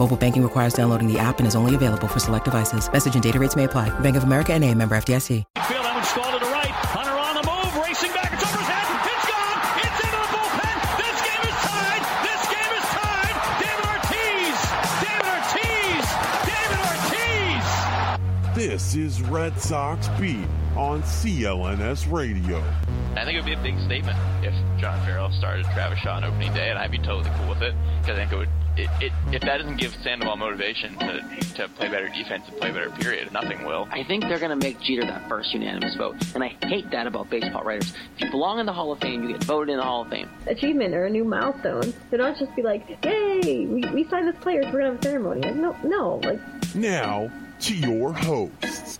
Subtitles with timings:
[0.00, 2.90] Mobile banking requires downloading the app and is only available for select devices.
[2.90, 3.90] Message and data rates may apply.
[4.00, 5.28] Bank of America and a member FDIC.
[5.28, 6.72] Field that one stalled to the right.
[6.88, 8.32] Hunter on the move, racing back.
[8.32, 8.88] It's over his head.
[9.12, 9.60] It's gone.
[9.84, 10.76] It's into the bullpen.
[11.04, 12.00] This game is tied.
[12.24, 13.36] This game is tied.
[13.60, 14.56] David Ortiz.
[15.04, 16.04] David Ortiz.
[16.48, 17.68] David Ortiz.
[18.56, 20.48] This is Red Sox Beat
[20.80, 22.64] on CLNS Radio.
[23.20, 26.24] I think it would be a big statement if John Farrell started Travis Shaw on
[26.24, 28.48] opening day, and I'd be totally cool with it because I think it would.
[28.80, 31.20] It, it, if that doesn't give Sandoval motivation to,
[31.56, 33.86] to play better defense and play better, period, nothing will.
[33.90, 36.16] I think they're going to make Jeter that first unanimous vote.
[36.34, 37.92] And I hate that about baseball writers.
[38.16, 40.08] If you belong in the Hall of Fame, you get voted in the Hall of
[40.08, 40.30] Fame.
[40.46, 41.92] achievement or a new milestone.
[42.10, 45.00] They don't just be like, "Yay, we, we signed this player, so we're gonna have
[45.00, 46.40] a ceremony." Like, no, no, like
[46.74, 48.98] Now to your hosts.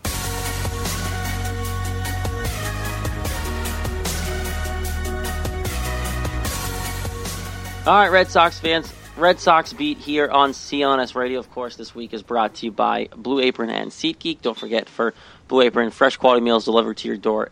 [7.86, 8.92] All right, Red Sox fans.
[9.20, 11.38] Red Sox beat here on CLNS Radio.
[11.38, 14.40] Of course, this week is brought to you by Blue Apron and SeatGeek.
[14.40, 15.12] Don't forget for
[15.46, 17.50] Blue Apron, fresh quality meals delivered to your door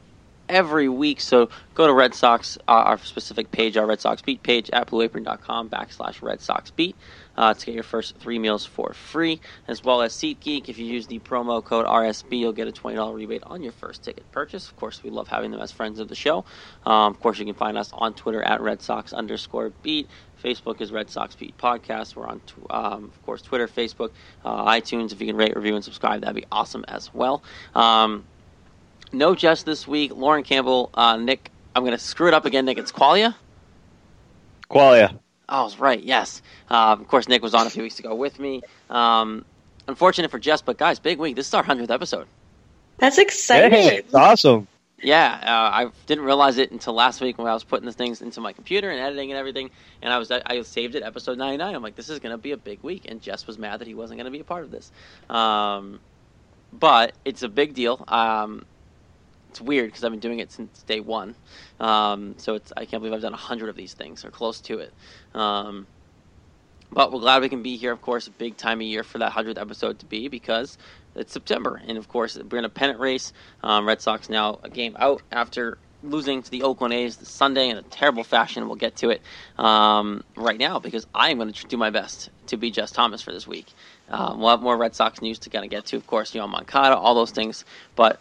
[0.49, 1.21] every week.
[1.21, 4.87] So go to Red Sox, uh, our specific page, our Red Sox Beat page at
[4.87, 6.97] blueapron.com backslash Red Sox Beat
[7.39, 10.69] uh, to get your first three meals for free, as well as SeatGeek.
[10.69, 14.03] If you use the promo code RSB, you'll get a $20 rebate on your first
[14.03, 14.69] ticket purchase.
[14.69, 16.45] Of course, we love having them as friends of the show.
[16.85, 20.09] Um, of course, you can find us on Twitter at Red Sox underscore Beat.
[20.43, 22.17] Facebook is Red Sox Beat Podcast.
[22.17, 22.41] We're on,
[22.71, 24.11] um, of course, Twitter, Facebook,
[24.45, 25.13] uh, iTunes.
[25.13, 27.45] If you can rate, review, and subscribe, that'd be awesome as well.
[27.77, 28.25] Um,
[29.13, 30.13] no Jess this week.
[30.15, 31.53] Lauren Campbell, uh, Nick.
[31.77, 32.79] I'm going to screw it up again, Nick.
[32.79, 33.37] It's Qualia?
[34.69, 35.21] Qualia.
[35.49, 36.03] Oh, I was right.
[36.03, 36.43] Yes.
[36.71, 38.63] Uh, of course, Nick was on a few weeks ago with me.
[38.91, 39.45] Um,
[39.87, 41.37] unfortunate for Jess, but guys, big week.
[41.37, 42.27] This is our 100th episode.
[42.99, 43.71] That's exciting.
[43.71, 44.69] Hey, it's awesome.
[45.01, 48.21] Yeah, uh, I didn't realize it until last week when I was putting the things
[48.21, 49.71] into my computer and editing and everything,
[50.03, 51.73] and I was I saved it episode 99.
[51.73, 53.87] I'm like, this is going to be a big week, and Jess was mad that
[53.87, 54.91] he wasn't going to be a part of this.
[55.31, 56.01] Um,
[56.73, 58.05] but it's a big deal.
[58.09, 58.65] Um,
[59.51, 61.37] it's weird because I've been doing it since day one,
[61.81, 64.61] um, so it's I can't believe I've done a hundred of these things or close
[64.63, 64.93] to it.
[65.35, 65.87] Um,
[66.91, 67.93] but we're glad we can be here.
[67.93, 70.79] Of course, a big time of year for that hundredth episode to be because
[71.15, 73.33] it's September, and of course we're in a pennant race.
[73.63, 77.69] Um, Red Sox now a game out after losing to the Oakland A's this Sunday
[77.69, 78.67] in a terrible fashion.
[78.67, 79.21] We'll get to it
[79.59, 83.21] um, right now because I am going to do my best to be Jess Thomas
[83.21, 83.67] for this week.
[84.09, 86.41] Um, we'll have more Red Sox news to kind of get to, of course, you
[86.41, 87.65] know, Moncada, all those things.
[87.97, 88.21] But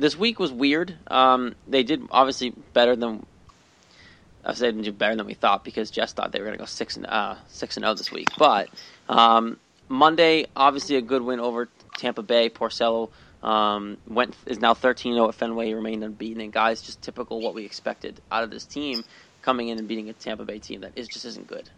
[0.00, 0.94] this week was weird.
[1.08, 3.24] Um, they did obviously better than
[4.44, 6.62] I said didn't do better than we thought because Jess thought they were going to
[6.62, 8.28] go six and uh, six and zero this week.
[8.38, 8.70] But
[9.08, 12.48] um, Monday, obviously a good win over Tampa Bay.
[12.48, 13.10] Porcello
[13.42, 15.66] um, went is now 13-0 at Fenway.
[15.66, 16.40] He remained unbeaten.
[16.40, 19.04] And guys, just typical what we expected out of this team
[19.42, 21.68] coming in and beating a Tampa Bay team that is just isn't good.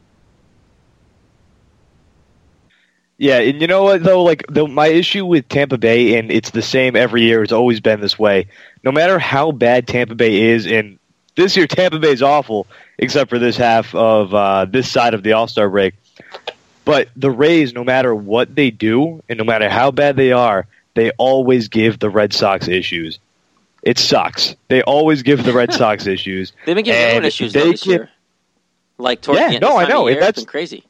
[3.18, 6.50] Yeah, and you know what though, like the, my issue with Tampa Bay, and it's
[6.50, 7.42] the same every year.
[7.42, 8.48] It's always been this way.
[8.82, 10.98] No matter how bad Tampa Bay is, and
[11.36, 12.66] this year Tampa Bay is awful,
[12.98, 15.94] except for this half of uh, this side of the All Star break.
[16.84, 20.66] But the Rays, no matter what they do, and no matter how bad they are,
[20.94, 23.20] they always give the Red Sox issues.
[23.84, 24.56] It sucks.
[24.68, 26.52] They always give the Red Sox issues.
[26.66, 28.10] They've been giving everyone issues though, this year.
[28.98, 30.84] Like towards Yeah, the end no, I know, year, and it's been that's- crazy.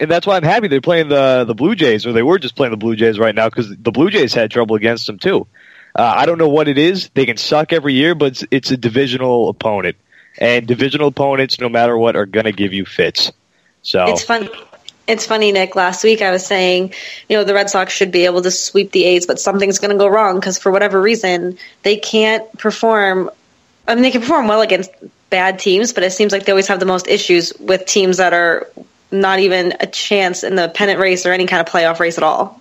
[0.00, 2.56] And that's why I'm happy they're playing the the Blue Jays, or they were just
[2.56, 5.46] playing the Blue Jays right now because the Blue Jays had trouble against them too.
[5.94, 7.10] Uh, I don't know what it is.
[7.10, 9.96] They can suck every year, but it's, it's a divisional opponent,
[10.38, 13.30] and divisional opponents, no matter what, are going to give you fits.
[13.82, 14.48] So It's fun.
[15.06, 15.74] It's funny, Nick.
[15.74, 16.94] Last week I was saying,
[17.28, 19.90] you know, the Red Sox should be able to sweep the A's, but something's going
[19.90, 23.30] to go wrong because for whatever reason they can't perform.
[23.88, 24.92] I mean, they can perform well against
[25.28, 28.32] bad teams, but it seems like they always have the most issues with teams that
[28.32, 28.68] are
[29.10, 32.24] not even a chance in the pennant race or any kind of playoff race at
[32.24, 32.60] all.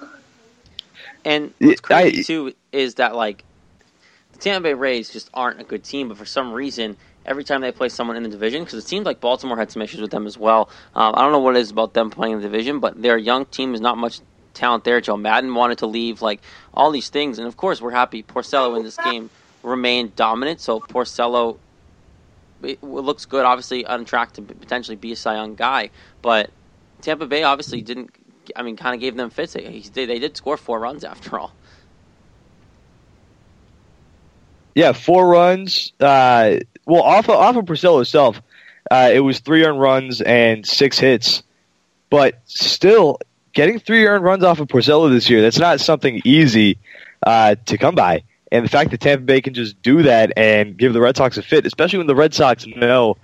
[1.26, 3.44] And what's crazy too is that like
[4.34, 7.62] the Tampa Bay Rays just aren't a good team, but for some reason, every time
[7.62, 10.12] they play someone in the division, because it seemed like Baltimore had some issues with
[10.12, 10.70] them as well.
[10.96, 13.18] Um, I don't know what it is about them playing in the division, but their
[13.18, 14.22] young team is not much
[14.54, 15.02] talent there.
[15.02, 16.42] Joe Maddon wanted to leave, like
[16.74, 19.30] all these things, and of course we're happy Porcello in this game
[19.62, 20.62] remained dominant.
[20.62, 21.58] So Porcello
[22.64, 25.90] it looks good, obviously on track to potentially be a Cy Young guy,
[26.22, 26.50] but
[27.02, 28.12] Tampa Bay obviously didn't.
[28.56, 29.54] I mean, kind of gave them fits.
[29.54, 31.54] They, they did score four runs after all.
[34.74, 35.94] Yeah, four runs.
[36.00, 38.42] Uh, well, off of, off of Porcello itself,
[38.90, 41.44] uh, it was three earned runs and six hits.
[42.10, 43.20] But still,
[43.54, 46.80] getting three earned runs off of Porcello this year, that's not something easy
[47.24, 48.24] uh, to come by.
[48.52, 51.38] And the fact that Tampa Bay can just do that and give the Red Sox
[51.38, 53.18] a fit, especially when the Red Sox know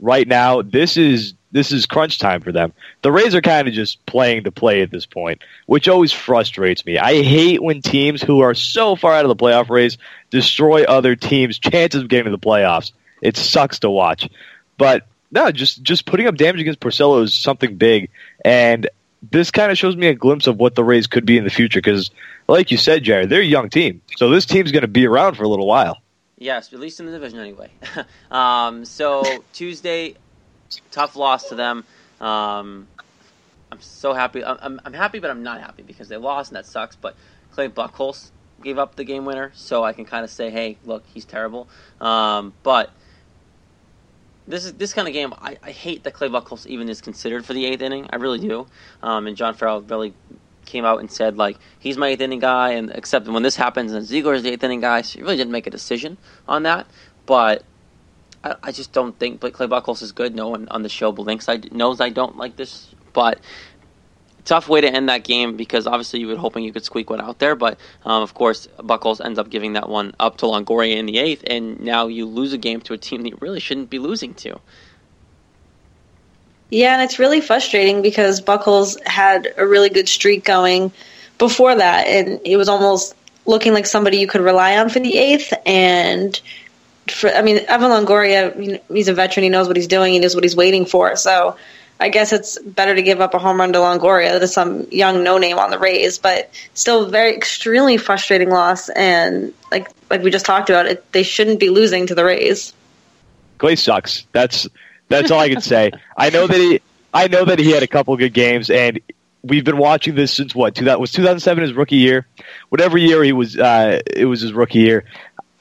[0.00, 2.72] right now this is this is crunch time for them.
[3.02, 6.84] The Rays are kind of just playing to play at this point, which always frustrates
[6.84, 6.98] me.
[6.98, 9.96] I hate when teams who are so far out of the playoff race
[10.30, 12.90] destroy other teams' chances of getting to the playoffs.
[13.22, 14.28] It sucks to watch.
[14.76, 18.10] But no, just just putting up damage against Porcello is something big,
[18.44, 18.88] and
[19.30, 21.50] this kind of shows me a glimpse of what the Rays could be in the
[21.50, 21.78] future.
[21.78, 22.10] Because,
[22.48, 25.36] like you said, Jared, they're a young team, so this team's going to be around
[25.36, 26.00] for a little while.
[26.38, 27.70] Yes, at least in the division anyway.
[28.30, 29.22] um, so
[29.52, 30.14] Tuesday,
[30.90, 31.84] tough loss to them.
[32.20, 32.86] Um,
[33.70, 34.44] I'm so happy.
[34.44, 36.96] I'm, I'm, happy, but I'm not happy because they lost, and that sucks.
[36.96, 37.16] But
[37.52, 38.30] Clay Buchholz
[38.62, 41.68] gave up the game winner, so I can kind of say, hey, look, he's terrible.
[42.00, 42.90] Um, but
[44.46, 45.32] this is this kind of game.
[45.40, 48.08] I, I hate that Clay Buchholz even is considered for the eighth inning.
[48.10, 48.66] I really do.
[49.02, 50.14] Um, and John Farrell really
[50.66, 53.92] came out and said like he's my eighth inning guy, and except when this happens,
[53.92, 56.62] and Ziegler is the eighth inning guy, so he really didn't make a decision on
[56.64, 56.86] that.
[57.26, 57.64] But
[58.42, 60.34] I, I just don't think Clay Buchholz is good.
[60.34, 61.48] No one on the show blinks.
[61.48, 63.40] I knows I don't like this, but
[64.44, 67.20] tough way to end that game because obviously you were hoping you could squeak one
[67.20, 70.96] out there, but um, of course Buchholz ends up giving that one up to Longoria
[70.96, 73.60] in the eighth, and now you lose a game to a team that you really
[73.60, 74.60] shouldn't be losing to.
[76.70, 80.92] Yeah, and it's really frustrating because Buchholz had a really good streak going
[81.38, 83.14] before that, and it was almost
[83.46, 85.52] looking like somebody you could rely on for the eighth.
[85.66, 86.38] And
[87.08, 90.34] for, I mean, Evan Longoria, he's a veteran; he knows what he's doing, he knows
[90.34, 91.14] what he's waiting for.
[91.16, 91.56] So
[92.00, 95.22] I guess it's better to give up a home run to Longoria than some young
[95.22, 98.88] no name on the Rays, but still very extremely frustrating loss.
[98.88, 102.72] And like like we just talked about, it they shouldn't be losing to the Rays.
[103.58, 104.26] Clay sucks.
[104.32, 104.68] That's
[105.08, 105.92] that's all I can say.
[106.16, 106.80] I know that he
[107.12, 108.98] I know that he had a couple good games, and
[109.42, 110.74] we've been watching this since what?
[110.76, 112.26] That was 2007 his rookie year.
[112.70, 115.04] Whatever year he was, uh, it was his rookie year.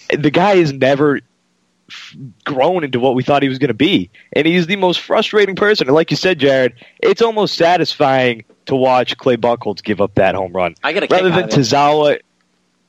[0.10, 1.20] The guy has never
[2.44, 4.10] grown into what we thought he was going to be.
[4.34, 5.88] And he's the most frustrating person.
[5.88, 10.36] And like you said, Jared, it's almost satisfying to watch Clay Buchholz give up that
[10.36, 10.76] home run.
[10.84, 12.20] I get a rather than Tazawa.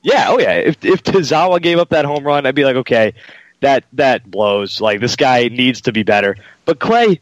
[0.01, 0.53] Yeah, oh yeah.
[0.53, 3.13] If if Tazawa gave up that home run, I'd be like, okay,
[3.61, 4.79] that that blows.
[4.79, 6.37] Like this guy needs to be better.
[6.65, 7.19] But Clay,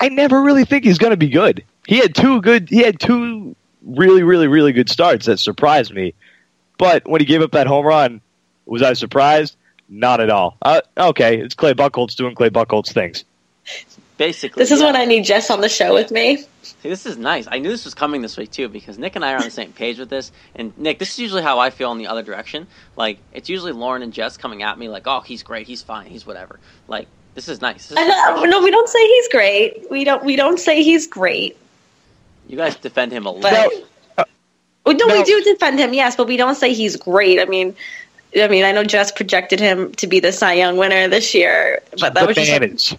[0.00, 1.64] I never really think he's going to be good.
[1.86, 2.68] He had two good.
[2.68, 6.14] He had two really, really, really good starts that surprised me.
[6.76, 8.20] But when he gave up that home run,
[8.66, 9.56] was I surprised?
[9.88, 10.56] Not at all.
[10.62, 13.24] Uh, okay, it's Clay Buchholz doing Clay Buchholz things.
[14.16, 14.86] Basically, this is yeah.
[14.86, 16.44] when I need Jess on the show with me.
[16.62, 17.46] See, this is nice.
[17.48, 19.50] I knew this was coming this week too because Nick and I are on the
[19.50, 20.32] same page with this.
[20.56, 22.66] And Nick, this is usually how I feel in the other direction.
[22.96, 25.66] Like it's usually Lauren and Jess coming at me like, "Oh, he's great.
[25.66, 26.06] He's fine.
[26.06, 27.88] He's whatever." Like this is nice.
[27.88, 29.90] This is no, we don't say he's great.
[29.90, 30.24] We don't.
[30.24, 31.56] We don't say he's great.
[32.48, 33.70] You guys defend him a lot.
[34.86, 37.38] no, no, we do defend him, yes, but we don't say he's great.
[37.38, 37.76] I mean,
[38.36, 41.82] I mean, I know Jess projected him to be the Cy Young winner this year,
[41.98, 42.96] but that was just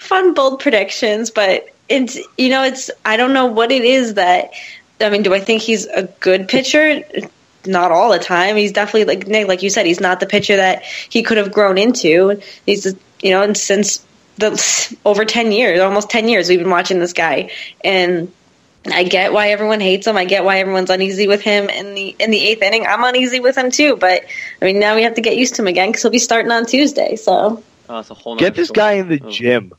[0.00, 1.30] fun, bold predictions.
[1.30, 4.52] But it's you know, it's I don't know what it is that
[5.00, 5.22] I mean.
[5.22, 7.02] Do I think he's a good pitcher?
[7.66, 8.56] Not all the time.
[8.56, 11.52] He's definitely like Nick, like you said, he's not the pitcher that he could have
[11.52, 12.40] grown into.
[12.66, 12.86] He's
[13.22, 14.04] you know, and since
[14.36, 17.50] the over ten years, almost ten years, we've been watching this guy,
[17.82, 18.32] and
[18.86, 20.16] I get why everyone hates him.
[20.16, 22.86] I get why everyone's uneasy with him in the in the eighth inning.
[22.86, 24.24] I'm uneasy with him too, but
[24.60, 26.50] I mean now we have to get used to him again because he'll be starting
[26.50, 27.16] on Tuesday.
[27.16, 29.30] So oh, get this guy in the oh.
[29.30, 29.72] gym.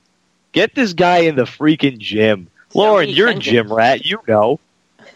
[0.53, 2.47] Get this guy in the freaking gym.
[2.69, 4.05] See, Lauren, you're a gym rat.
[4.05, 4.59] You know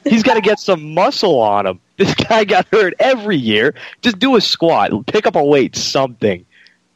[0.03, 1.79] he's got to get some muscle on him.
[2.00, 3.75] This guy got hurt every year.
[4.01, 6.46] Just do a squat, pick up a weight, something,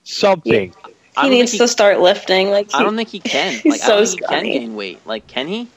[0.05, 0.73] something.
[1.17, 1.23] Yeah.
[1.23, 2.51] He needs he, to start lifting.
[2.51, 3.59] Like he, I don't think he can.
[3.65, 5.05] Like so I don't think he can gain weight.
[5.05, 5.67] Like can he?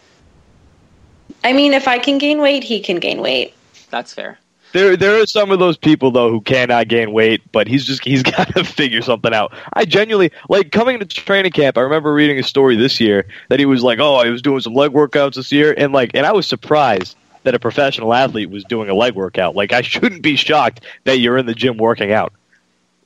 [1.46, 3.54] I mean, if I can gain weight, he can gain weight.
[3.90, 4.36] That's fair.
[4.72, 8.04] There, there are some of those people though who cannot gain weight, but he's just
[8.04, 9.54] he's got to figure something out.
[9.72, 11.78] I genuinely like coming to training camp.
[11.78, 14.58] I remember reading a story this year that he was like, "Oh, I was doing
[14.58, 18.50] some leg workouts this year," and like, and I was surprised that a professional athlete
[18.50, 19.54] was doing a leg workout.
[19.54, 22.32] Like, I shouldn't be shocked that you're in the gym working out.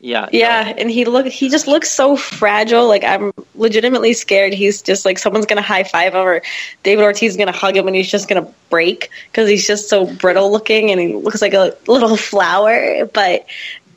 [0.03, 2.89] Yeah, Yeah, and he look he just looks so fragile.
[2.89, 4.55] Like I'm legitimately scared.
[4.55, 6.41] He's just like someone's gonna high five him or
[6.83, 10.07] David Ortiz is gonna hug him and he's just gonna break because he's just so
[10.07, 13.05] brittle looking and he looks like a little flower.
[13.13, 13.47] But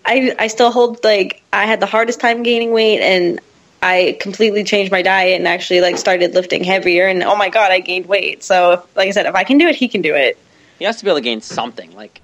[0.05, 3.39] I I still hold like I had the hardest time gaining weight and
[3.81, 7.71] I completely changed my diet and actually like started lifting heavier and oh my god
[7.71, 8.43] I gained weight.
[8.43, 10.37] So like I said, if I can do it, he can do it.
[10.79, 11.95] he has to be able to gain something.
[11.95, 12.19] Like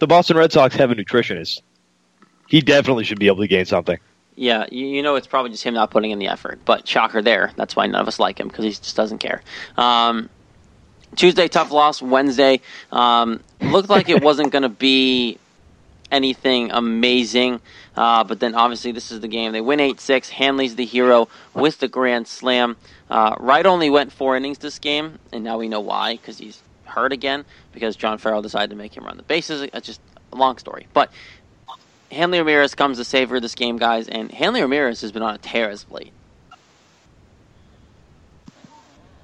[0.00, 1.60] The Boston Red Sox have a nutritionist.
[2.48, 3.98] He definitely should be able to gain something.
[4.34, 6.58] Yeah, you, you know it's probably just him not putting in the effort.
[6.64, 7.52] But shocker there.
[7.56, 9.42] That's why none of us like him because he just doesn't care.
[9.76, 10.30] Um,
[11.16, 12.00] Tuesday, tough loss.
[12.00, 15.38] Wednesday, um, looked like it wasn't going to be
[16.10, 17.60] anything amazing.
[17.94, 19.52] Uh, but then obviously this is the game.
[19.52, 20.30] They win 8 6.
[20.30, 22.76] Hanley's the hero with the grand slam.
[23.10, 26.62] Uh, Wright only went four innings this game, and now we know why because he's
[26.90, 29.62] hurt again because John Farrell decided to make him run the bases.
[29.62, 30.00] It's just
[30.32, 30.86] a long story.
[30.92, 31.10] But
[32.10, 35.34] Hanley Ramirez comes to save her this game, guys, and Hanley Ramirez has been on
[35.34, 36.12] a tear as of late.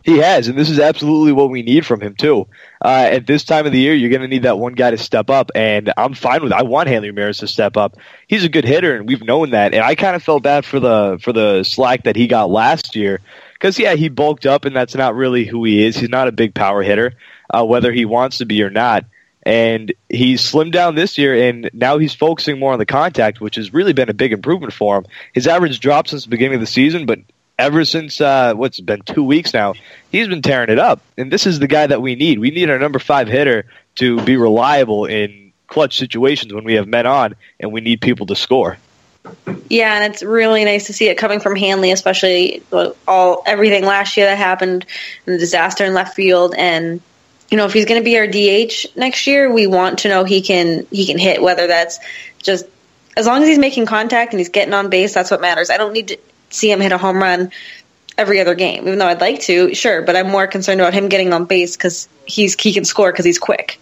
[0.06, 2.46] He has, and this is absolutely what we need from him too.
[2.80, 4.98] Uh, at this time of the year, you're going to need that one guy to
[4.98, 6.52] step up, and I'm fine with.
[6.52, 6.58] It.
[6.58, 7.96] I want Hanley Ramirez to step up.
[8.28, 9.74] He's a good hitter, and we've known that.
[9.74, 12.94] And I kind of felt bad for the for the slack that he got last
[12.94, 13.20] year,
[13.54, 15.96] because yeah, he bulked up, and that's not really who he is.
[15.96, 17.14] He's not a big power hitter,
[17.50, 19.04] uh, whether he wants to be or not.
[19.42, 23.54] And he's slimmed down this year, and now he's focusing more on the contact, which
[23.54, 25.06] has really been a big improvement for him.
[25.32, 27.20] His average dropped since the beginning of the season, but
[27.58, 29.74] ever since uh, what's been two weeks now,
[30.10, 31.00] he's been tearing it up.
[31.16, 32.40] And this is the guy that we need.
[32.40, 36.88] We need our number five hitter to be reliable in clutch situations when we have
[36.88, 38.78] men on, and we need people to score.
[39.68, 42.62] Yeah, and it's really nice to see it coming from Hanley, especially
[43.08, 44.86] all everything last year that happened,
[45.24, 47.00] the disaster in left field, and
[47.50, 50.24] you know if he's going to be our DH next year, we want to know
[50.24, 51.42] he can he can hit.
[51.42, 51.98] Whether that's
[52.42, 52.66] just
[53.16, 55.70] as long as he's making contact and he's getting on base, that's what matters.
[55.70, 56.18] I don't need to
[56.50, 57.50] see him hit a home run
[58.18, 60.02] every other game, even though I'd like to, sure.
[60.02, 63.24] But I'm more concerned about him getting on base because he's he can score because
[63.24, 63.80] he's quick.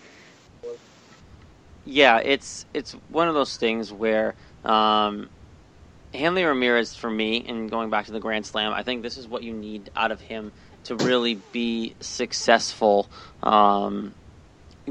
[1.86, 5.28] Yeah, it's it's one of those things where um,
[6.14, 9.26] Hanley Ramirez, for me, and going back to the Grand Slam, I think this is
[9.26, 10.52] what you need out of him
[10.84, 13.08] to really be successful
[13.42, 14.14] um,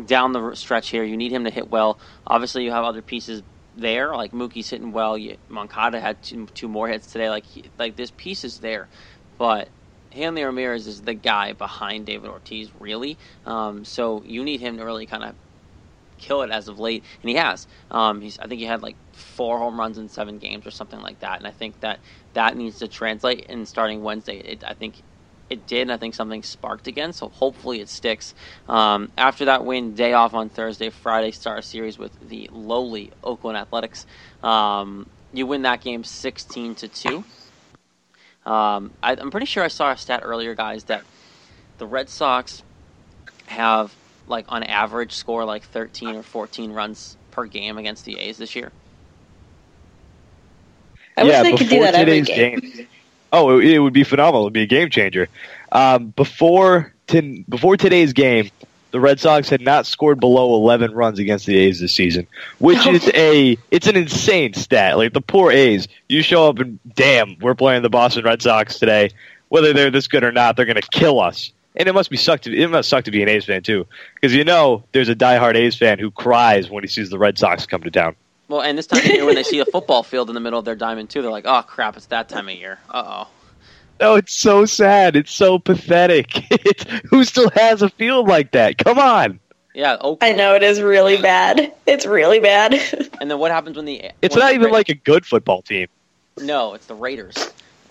[0.06, 1.04] down the stretch here.
[1.04, 2.00] You need him to hit well.
[2.26, 3.44] Obviously, you have other pieces
[3.76, 5.18] there, like Mookie's hitting well.
[5.50, 7.30] Moncada had two, two more hits today.
[7.30, 7.46] Like
[7.78, 8.88] like this piece is there,
[9.38, 9.70] but
[10.12, 13.18] Hanley Ramirez is the guy behind David Ortiz, really.
[13.46, 15.36] Um, so you need him to really kind of
[16.18, 17.68] kill it as of late, and he has.
[17.92, 21.02] Um, he's I think he had like four home runs in seven games or something
[21.02, 22.00] like that, and I think that
[22.34, 24.38] that needs to translate in starting Wednesday.
[24.38, 25.02] It, I think
[25.50, 27.14] it did, and I think something sparked again.
[27.14, 28.34] So hopefully it sticks.
[28.68, 33.12] Um, after that win, day off on Thursday, Friday start a series with the lowly
[33.24, 34.06] Oakland Athletics.
[34.42, 37.24] Um, you win that game sixteen to two.
[38.46, 41.04] Um, I, I'm pretty sure I saw a stat earlier, guys, that
[41.78, 42.64] the Red Sox
[43.48, 43.96] have
[44.28, 48.56] like on average score like 13 or 14 runs per game against the A's this
[48.56, 48.72] year.
[51.18, 52.88] I yeah, wish they could do that every today's game.
[53.34, 54.42] Oh, it, it would be phenomenal.
[54.42, 55.28] It would be a game changer.
[55.72, 58.52] Um, before to, before today's game,
[58.92, 62.28] the Red Sox had not scored below 11 runs against the A's this season,
[62.60, 64.98] which is a it's an insane stat.
[64.98, 68.78] Like the poor A's, you show up and damn, we're playing the Boston Red Sox
[68.78, 69.10] today.
[69.50, 71.52] Whether they're this good or not, they're going to kill us.
[71.76, 73.88] And it must be suck to it must suck to be an A's fan too,
[74.14, 77.40] because you know there's a diehard A's fan who cries when he sees the Red
[77.40, 78.16] Sox come to town.
[78.54, 80.60] Well, and this time of year when they see a football field in the middle
[80.60, 83.28] of their diamond too, they're like, "Oh crap, it's that time of year." Uh oh.
[84.00, 85.16] No, it's so sad.
[85.16, 86.46] It's so pathetic.
[86.52, 88.78] It's, who still has a field like that?
[88.78, 89.40] Come on.
[89.74, 91.74] Yeah, I know it is really bad.
[91.88, 92.80] It's really bad.
[93.20, 94.12] And then what happens when the?
[94.22, 95.88] It's when not the even Ra- like a good football team.
[96.40, 97.36] No, it's the Raiders.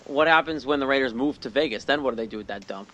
[0.05, 1.83] What happens when the Raiders move to Vegas?
[1.83, 2.89] Then what do they do with that dump?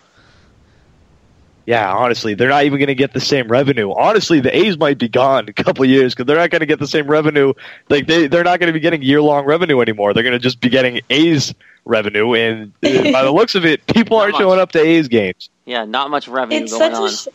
[1.70, 3.92] Yeah, honestly, they're not even going to get the same revenue.
[3.92, 6.66] Honestly, the A's might be gone in a couple years because they're not going to
[6.66, 7.52] get the same revenue.
[7.88, 10.12] Like they, they're not going to be getting year long revenue anymore.
[10.12, 14.16] They're going to just be getting A's revenue, and by the looks of it, people
[14.16, 14.40] aren't much.
[14.40, 15.48] showing up to A's games.
[15.64, 17.06] Yeah, not much revenue it's going such on.
[17.06, 17.28] a sh-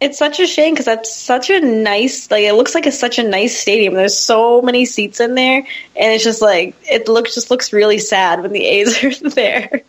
[0.00, 3.20] it's such a shame because that's such a nice like it looks like it's such
[3.20, 7.36] a nice stadium there's so many seats in there and it's just like it looks
[7.36, 9.84] just looks really sad when the a's are there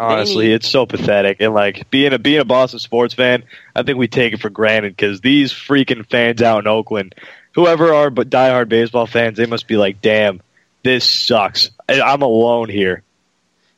[0.00, 1.38] Honestly, need- it's so pathetic.
[1.40, 4.50] And like being a being a Boston sports fan, I think we take it for
[4.50, 7.14] granted because these freaking fans out in Oakland,
[7.52, 10.40] whoever are but diehard baseball fans, they must be like, "Damn,
[10.82, 11.70] this sucks.
[11.88, 13.02] I, I'm alone here."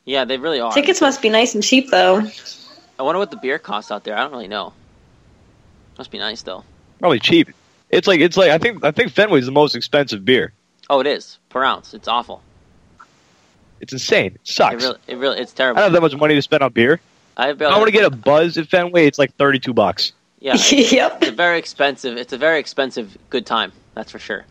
[0.05, 0.73] yeah, they really are.
[0.73, 2.26] tickets must be nice and cheap though
[2.99, 4.17] I wonder what the beer costs out there.
[4.17, 4.73] I don't really know.
[5.99, 6.64] Must be nice though.
[7.00, 7.49] Probably cheap.
[7.91, 10.52] It's like it's like I think I think Fenway's the most expensive beer.
[10.88, 11.95] Oh, it is per ounce.
[11.95, 12.43] It's awful.
[13.83, 14.27] It's insane.
[14.27, 14.83] It It sucks.
[14.85, 15.79] really, it really, it's terrible.
[15.79, 17.01] I don't have that much money to spend on beer.
[17.37, 20.12] I, If I want to get a buzz at Fenway, it's like thirty two bucks.
[20.41, 21.19] Yeah, it's, yep.
[21.21, 22.17] it's a very expensive.
[22.17, 23.73] It's a very expensive good time.
[23.95, 24.45] That's for sure.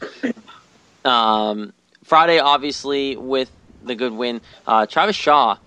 [1.03, 1.73] Um,
[2.03, 3.49] Friday, obviously, with
[3.83, 5.57] the good win, uh, Travis Shaw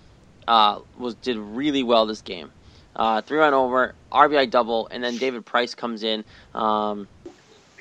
[0.47, 2.51] uh, was did really well this game.
[2.95, 7.07] Uh, three run over, RBI double, and then David Price comes in um,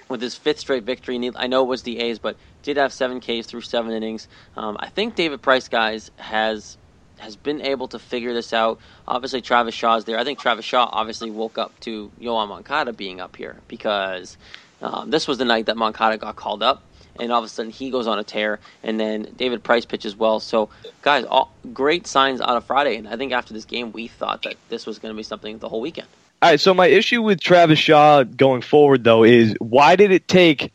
[0.08, 1.30] with his fifth straight victory.
[1.36, 4.26] I know it was the A's, but did have seven Ks through seven innings.
[4.56, 6.76] Um, I think David Price, guys, has
[7.18, 8.80] has been able to figure this out.
[9.06, 10.18] Obviously, Travis Shaw's there.
[10.18, 14.36] I think Travis Shaw obviously woke up to Yoan Moncada being up here because
[14.82, 16.82] um, this was the night that Moncada got called up,
[17.20, 20.16] and all of a sudden he goes on a tear, and then David Price pitches
[20.16, 20.40] well.
[20.40, 20.70] So,
[21.02, 24.42] guys, all great signs out of Friday, and I think after this game, we thought
[24.42, 26.08] that this was going to be something the whole weekend.
[26.42, 30.28] All right, so my issue with Travis Shaw going forward though is why did it
[30.28, 30.72] take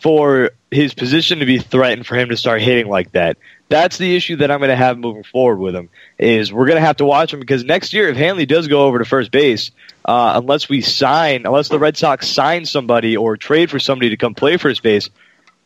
[0.00, 3.36] for his position to be threatened for him to start hitting like that?
[3.68, 5.88] That's the issue that I'm going to have moving forward with him.
[6.18, 8.86] Is we're going to have to watch him because next year, if Hanley does go
[8.86, 9.70] over to first base,
[10.04, 14.16] uh, unless we sign, unless the Red Sox sign somebody or trade for somebody to
[14.16, 15.08] come play first base,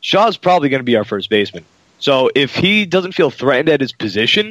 [0.01, 1.65] Shaw's probably going to be our first baseman.
[1.99, 4.51] So if he doesn't feel threatened at his position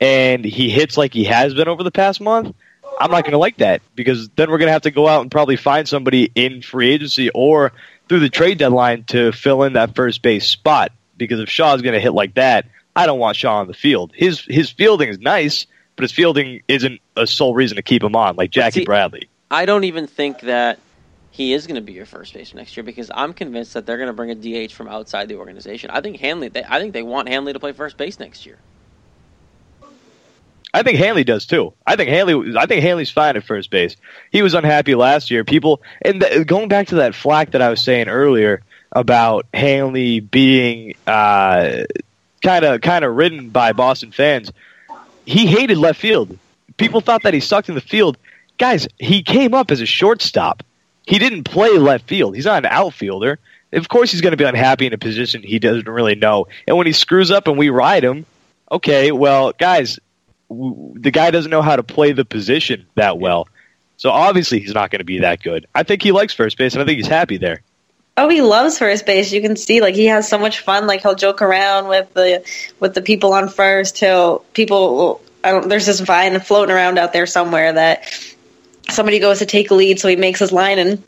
[0.00, 2.54] and he hits like he has been over the past month,
[3.00, 5.22] I'm not going to like that because then we're going to have to go out
[5.22, 7.72] and probably find somebody in free agency or
[8.10, 10.90] through the trade deadline to fill in that first base spot.
[11.16, 14.10] Because if Shaw's going to hit like that, I don't want Shaw on the field.
[14.12, 15.64] His his fielding is nice,
[15.94, 19.28] but his fielding isn't a sole reason to keep him on, like Jackie see- Bradley.
[19.48, 20.80] I don't even think that
[21.30, 23.96] he is going to be your first baseman next year because I'm convinced that they're
[23.96, 25.90] going to bring a DH from outside the organization.
[25.90, 26.48] I think Hanley.
[26.48, 28.58] They, I think they want Hanley to play first base next year.
[30.72, 31.72] I think Hanley does too.
[31.86, 32.56] I think Hanley.
[32.56, 33.96] I think Hanley's fine at first base.
[34.30, 35.44] He was unhappy last year.
[35.44, 38.62] People and th- going back to that flack that I was saying earlier
[38.92, 41.86] about Hanley being kind
[42.42, 44.52] of kind of ridden by Boston fans.
[45.26, 46.38] He hated left field.
[46.76, 48.16] People thought that he sucked in the field.
[48.58, 50.62] Guys, he came up as a shortstop.
[51.06, 52.34] He didn't play left field.
[52.34, 53.38] He's not an outfielder.
[53.72, 56.48] Of course, he's going to be unhappy in a position he doesn't really know.
[56.66, 58.26] And when he screws up and we ride him,
[58.70, 59.98] okay, well, guys,
[60.50, 63.48] the guy doesn't know how to play the position that well.
[63.96, 65.66] So obviously he's not going to be that good.
[65.74, 67.62] I think he likes first base, and I think he's happy there.
[68.16, 69.32] Oh, he loves first base.
[69.32, 70.86] You can see like he has so much fun.
[70.86, 72.44] Like he'll joke around with the
[72.80, 73.98] with the people on first.
[73.98, 75.20] He'll people.
[75.44, 75.68] I don't.
[75.68, 78.04] There's this vine floating around out there somewhere that
[78.88, 81.02] somebody goes to take a lead, so he makes his line and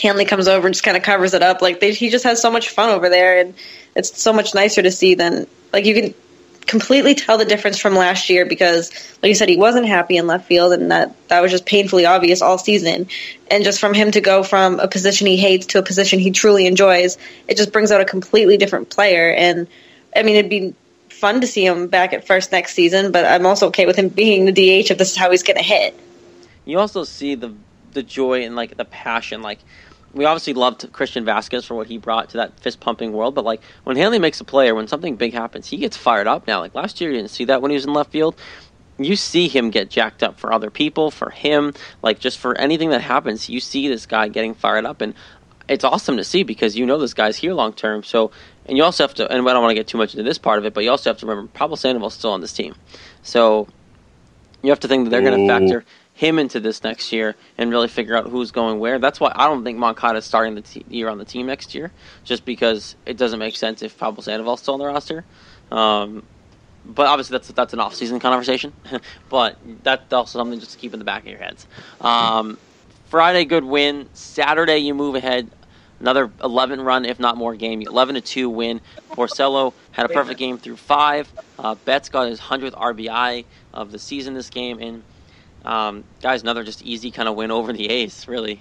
[0.00, 1.60] Hanley comes over and just kind of covers it up.
[1.60, 3.54] Like they, he just has so much fun over there, and
[3.94, 6.14] it's so much nicer to see than like you can
[6.68, 10.26] completely tell the difference from last year because, like you said, he wasn't happy in
[10.26, 13.08] left field, and that that was just painfully obvious all season.
[13.50, 16.30] And just from him to go from a position he hates to a position he
[16.30, 19.32] truly enjoys, it just brings out a completely different player.
[19.32, 19.66] And
[20.14, 20.74] I mean, it'd be
[21.08, 24.08] fun to see him back at first next season, but I'm also okay with him
[24.08, 25.98] being the DH if this is how he's going to hit.
[26.64, 27.54] You also see the
[27.92, 29.42] the joy and like the passion.
[29.42, 29.58] Like
[30.14, 33.44] we obviously loved Christian Vazquez for what he brought to that fist pumping world, but
[33.44, 36.46] like when Hanley makes a play or when something big happens, he gets fired up
[36.46, 36.60] now.
[36.60, 38.34] Like last year, you didn't see that when he was in left field.
[39.00, 42.90] You see him get jacked up for other people, for him, like just for anything
[42.90, 43.48] that happens.
[43.48, 45.14] You see this guy getting fired up, and
[45.68, 48.02] it's awesome to see because you know this guy's here long term.
[48.02, 48.32] So,
[48.66, 50.38] and you also have to, and I don't want to get too much into this
[50.38, 52.74] part of it, but you also have to remember Pablo Sandoval's still on this team.
[53.22, 53.68] So
[54.62, 55.84] you have to think that they're going to factor
[56.18, 58.98] him into this next year and really figure out who's going where.
[58.98, 61.76] That's why I don't think Moncada is starting the te- year on the team next
[61.76, 61.92] year,
[62.24, 65.24] just because it doesn't make sense if Pablo Sandoval's still on the roster.
[65.70, 66.24] Um,
[66.84, 68.72] but obviously, that's that's an off-season conversation.
[69.28, 71.68] but that's also something just to keep in the back of your heads.
[72.00, 72.58] Um,
[73.06, 74.08] Friday, good win.
[74.12, 75.48] Saturday, you move ahead.
[76.00, 77.80] Another 11 run, if not more, game.
[77.82, 78.80] 11 to 2 win.
[79.10, 81.32] Porcello had a perfect game through five.
[81.58, 84.80] Uh, Betts got his 100th RBI of the season this game.
[84.80, 85.02] And,
[85.64, 88.60] um, guys, another just easy kind of win over the A's, really.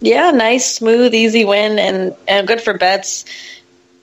[0.00, 3.24] Yeah, nice, smooth, easy win, and and good for Betts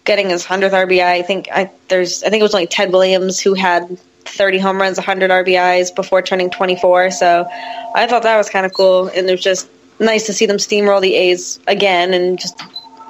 [0.05, 1.03] getting his hundredth RBI.
[1.03, 4.79] I think I there's I think it was only Ted Williams who had 30 home
[4.79, 7.11] runs, 100 RBIs before turning 24.
[7.11, 7.47] So
[7.95, 10.57] I thought that was kind of cool, and it was just nice to see them
[10.57, 12.61] steamroll the A's again and just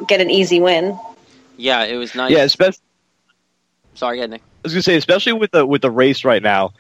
[0.08, 0.98] get an easy win.
[1.58, 2.32] Yeah, it was nice.
[2.32, 2.80] Yeah, especially.
[3.96, 4.42] Sorry, yeah, Nick.
[4.42, 6.74] I was gonna say, especially with the with the race right now,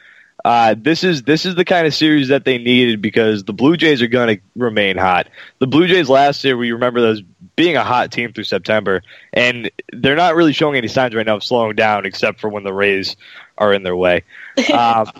[0.47, 3.75] uh, this is this is the kind of series that they needed because the Blue
[3.75, 5.27] Jays are going to remain hot.
[5.59, 7.21] The Blue Jays last year, we remember those
[7.57, 11.35] being a hot team through September, and they're not really showing any signs right now
[11.35, 13.17] of slowing down, except for when the Rays
[13.57, 14.23] are in their way.
[14.73, 15.11] Um,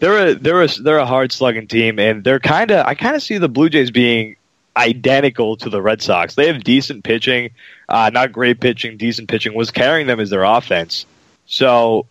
[0.00, 3.14] they're a they're a they're a hard slugging team, and they're kind of I kind
[3.14, 4.34] of see the Blue Jays being
[4.76, 6.34] identical to the Red Sox.
[6.34, 7.50] They have decent pitching,
[7.88, 9.54] uh, not great pitching, decent pitching.
[9.54, 11.06] Was carrying them as their offense.
[11.46, 12.06] So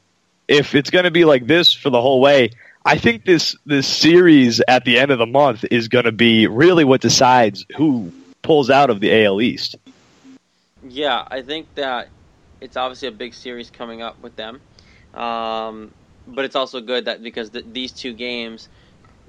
[0.48, 2.52] if it's going to be like this for the whole way,
[2.86, 6.48] I think this this series at the end of the month is going to be
[6.48, 9.76] really what decides who pulls out of the AL East.
[10.88, 12.10] Yeah, I think that
[12.62, 14.62] it's obviously a big series coming up with them,
[15.16, 15.92] um,
[16.28, 18.70] but it's also good that because th- these two games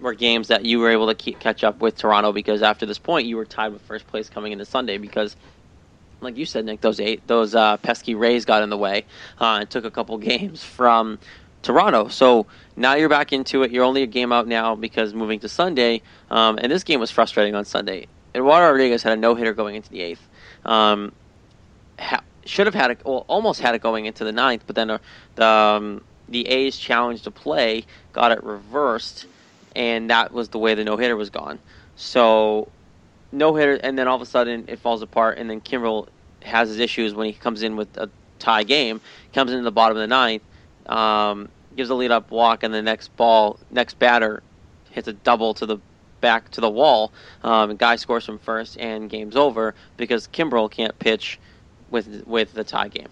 [0.01, 2.99] were games that you were able to keep, catch up with Toronto because after this
[2.99, 5.35] point you were tied with first place coming into Sunday because
[6.21, 9.05] like you said, Nick, those eight, those uh, pesky Rays got in the way
[9.41, 11.19] uh, and took a couple games from
[11.63, 12.09] Toronto.
[12.09, 13.71] So now you're back into it.
[13.71, 17.11] You're only a game out now because moving to Sunday, um, and this game was
[17.11, 18.07] frustrating on Sunday.
[18.35, 20.27] Eduardo Rodriguez had a no hitter going into the eighth.
[20.65, 21.13] Um,
[21.99, 24.91] ha- should have had it, well, almost had it going into the ninth, but then
[24.91, 24.99] uh,
[25.35, 29.27] the um, the A's challenge to play got it reversed,
[29.75, 31.59] and that was the way the no hitter was gone.
[31.97, 32.69] So
[33.33, 36.09] no hitter, and then all of a sudden it falls apart, and then Kimbrel
[36.43, 38.09] has his issues when he comes in with a
[38.39, 39.01] tie game,
[39.33, 40.43] comes into the bottom of the ninth,
[40.87, 44.43] um, gives a lead up walk, and the next ball, next batter
[44.91, 45.79] hits a double to the
[46.21, 47.13] back to the wall.
[47.45, 51.39] Um, guy scores from first, and game's over because Kimbrel can't pitch
[51.91, 53.09] with with the tie game.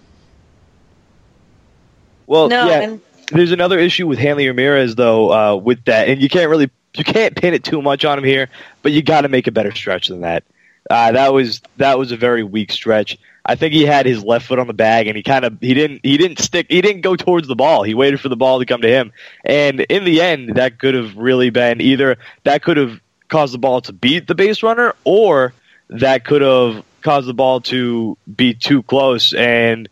[2.27, 2.81] Well, No, yeah.
[2.81, 3.01] and-
[3.31, 7.05] There's another issue with Hanley Ramirez though uh, with that, and you can't really you
[7.05, 8.49] can't pin it too much on him here,
[8.83, 10.45] but you got to make a better stretch than that.
[10.91, 13.19] Uh, that was that was a very weak stretch.
[13.47, 15.75] I think he had his left foot on the bag, and he kind of he
[15.75, 17.83] didn't he didn't stick he didn't go towards the ball.
[17.83, 19.13] He waited for the ball to come to him,
[19.45, 23.59] and in the end, that could have really been either that could have caused the
[23.59, 25.55] ball to beat the base runner, or
[25.89, 29.89] that could have caused the ball to be too close and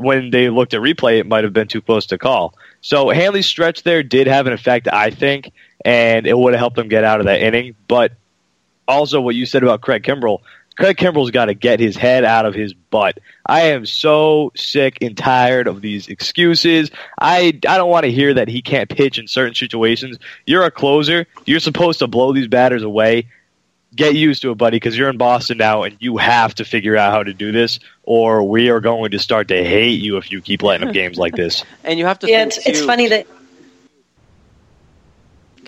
[0.00, 2.54] when they looked at replay, it might have been too close to call.
[2.80, 5.52] So Hanley's stretch there did have an effect, I think,
[5.84, 7.74] and it would have helped them get out of that inning.
[7.88, 8.12] But
[8.86, 10.40] also, what you said about Craig Kimbrel,
[10.76, 13.18] Craig Kimbrel's got to get his head out of his butt.
[13.46, 16.90] I am so sick and tired of these excuses.
[17.20, 20.18] I I don't want to hear that he can't pitch in certain situations.
[20.46, 21.26] You're a closer.
[21.46, 23.26] You're supposed to blow these batters away
[23.94, 26.96] get used to it, buddy, because you're in Boston now and you have to figure
[26.96, 30.30] out how to do this, or we are going to start to hate you if
[30.30, 31.64] you keep letting up games like this.
[31.82, 32.28] And you have to.
[32.28, 33.26] Yeah, think, it's, it's too- funny that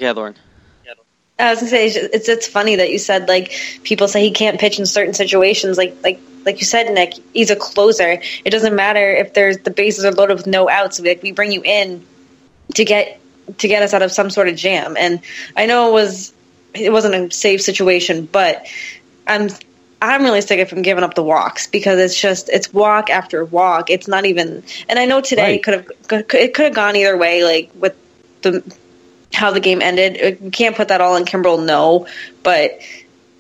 [0.03, 0.37] Yeah, Lauren.
[1.39, 3.53] I was gonna say it's, it's it's funny that you said like
[3.85, 5.79] people say he can't pitch in certain situations.
[5.79, 8.21] Like like like you said, Nick, he's a closer.
[8.45, 11.01] It doesn't matter if there's the bases are loaded with no outs.
[11.01, 12.07] Like we bring you in
[12.75, 13.21] to get
[13.59, 14.97] to get us out of some sort of jam.
[14.99, 15.21] And
[15.57, 16.35] I know it was
[16.75, 18.67] it wasn't a safe situation, but
[19.27, 19.49] I'm
[20.01, 23.45] I'm really sick of him giving up the walks because it's just it's walk after
[23.45, 23.91] walk.
[23.91, 24.65] It's not even.
[24.89, 25.65] And I know today Right.
[25.65, 25.87] could have
[26.35, 27.45] it could have gone either way.
[27.45, 27.95] Like with
[28.43, 28.63] the
[29.33, 31.65] how the game ended, uh, we can't put that all on Kimbrel.
[31.65, 32.07] No,
[32.43, 32.81] but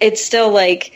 [0.01, 0.93] it's still like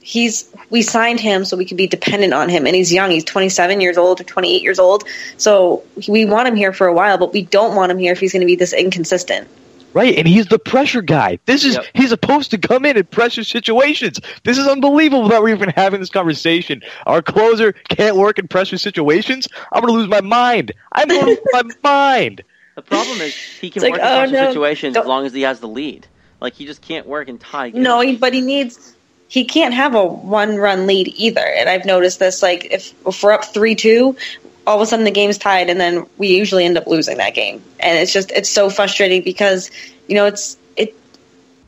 [0.00, 3.24] he's we signed him so we could be dependent on him and he's young he's
[3.24, 5.04] 27 years old or 28 years old
[5.36, 8.18] so we want him here for a while but we don't want him here if
[8.18, 9.46] he's going to be this inconsistent
[9.94, 11.38] Right, and he's the pressure guy.
[11.46, 11.84] This is Yep.
[11.94, 14.20] he's supposed to come in in pressure situations.
[14.44, 16.82] This is unbelievable that we're even having this conversation.
[17.06, 19.48] Our closer can't work in pressure situations.
[19.72, 20.72] I'm going to lose my mind.
[20.92, 22.42] I'm going to lose my mind.
[22.78, 25.08] The problem is he can It's work like, in oh, pressure no, situations don't- as
[25.08, 26.06] long as he has the lead.
[26.40, 27.82] Like he just can't work in tie games.
[27.82, 28.94] No, but he needs.
[29.26, 31.44] He can't have a one-run lead either.
[31.44, 32.40] And I've noticed this.
[32.40, 34.16] Like if, if we're up three-two,
[34.64, 37.34] all of a sudden the game's tied, and then we usually end up losing that
[37.34, 37.60] game.
[37.80, 39.72] And it's just it's so frustrating because
[40.06, 40.94] you know it's it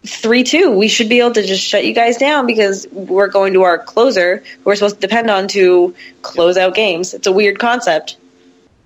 [0.06, 0.70] three-two.
[0.70, 3.78] We should be able to just shut you guys down because we're going to our
[3.78, 5.92] closer, who we're supposed to depend on to
[6.22, 7.14] close out games.
[7.14, 8.16] It's a weird concept.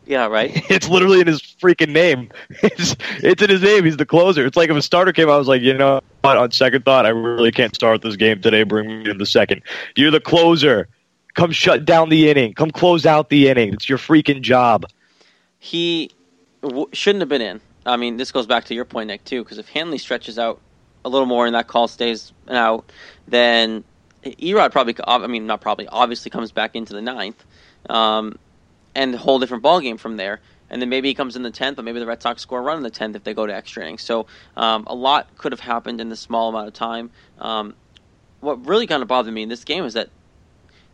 [0.06, 0.50] Yeah, right.
[0.70, 2.30] It's literally in his freaking name.
[2.62, 3.84] It's it's in his name.
[3.84, 4.46] He's the closer.
[4.46, 6.36] It's like if a starter came I was like, you know what?
[6.36, 8.62] On second thought, I really can't start this game today.
[8.62, 9.62] Bring me in the second.
[9.96, 10.88] You're the closer.
[11.34, 12.54] Come shut down the inning.
[12.54, 13.74] Come close out the inning.
[13.74, 14.86] It's your freaking job.
[15.58, 16.10] He
[16.62, 17.60] w- shouldn't have been in.
[17.86, 20.60] I mean, this goes back to your point, Nick, too, because if Hanley stretches out
[21.04, 22.90] a little more and that call stays out,
[23.28, 23.84] then
[24.24, 27.44] Erod probably, I mean, not probably, obviously comes back into the ninth,
[27.90, 28.38] um,
[28.94, 30.40] and a whole different ball game from there.
[30.70, 32.62] And then maybe he comes in the tenth, but maybe the Red Sox score a
[32.62, 34.02] run in the tenth if they go to extra innings.
[34.02, 37.10] So um, a lot could have happened in this small amount of time.
[37.38, 37.74] Um,
[38.40, 40.08] what really kind of bothered me in this game is that,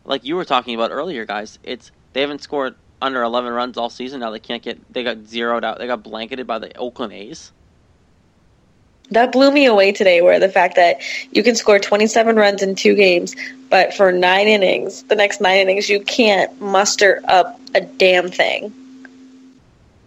[0.05, 3.91] like you were talking about earlier, guys, it's they haven't scored under 11 runs all
[3.91, 4.21] season.
[4.21, 5.79] Now they can't get they got zeroed out.
[5.79, 7.53] They got blanketed by the Oakland A's.
[9.11, 11.01] That blew me away today, where the fact that
[11.33, 13.35] you can score 27 runs in two games,
[13.69, 18.73] but for nine innings, the next nine innings, you can't muster up a damn thing.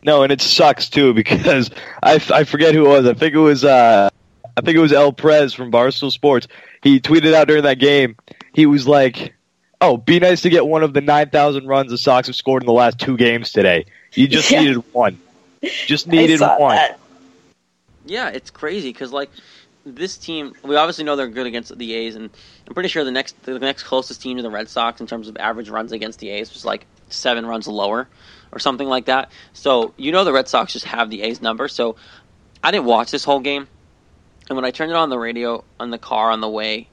[0.06, 1.70] No, and it sucks too because
[2.04, 3.06] I, I forget who it was.
[3.06, 4.10] I think it was uh,
[4.58, 6.48] I think it was El Prez from Barstool Sports.
[6.82, 8.16] he tweeted out during that game.
[8.54, 9.34] He was like,
[9.82, 12.64] "Oh, be nice to get one of the nine thousand runs the Sox have scored
[12.64, 13.86] in the last two games today.
[14.14, 14.62] You just Yeah.
[14.62, 15.18] needed one.
[15.88, 17.00] Just needed I saw one." that.
[18.06, 19.32] Yeah, it's crazy because like
[19.86, 22.30] this team, we obviously know they're good against the A's, and
[22.68, 25.28] I'm pretty sure the next the next closest team to the Red Sox in terms
[25.30, 28.08] of average runs against the A's was like seven runs lower
[28.52, 29.32] or something like that.
[29.54, 31.68] So you know the Red Sox just have the A's number.
[31.68, 31.96] So
[32.64, 33.68] I didn't watch this whole game,
[34.50, 36.88] and when I turned it on the radio on the car on the way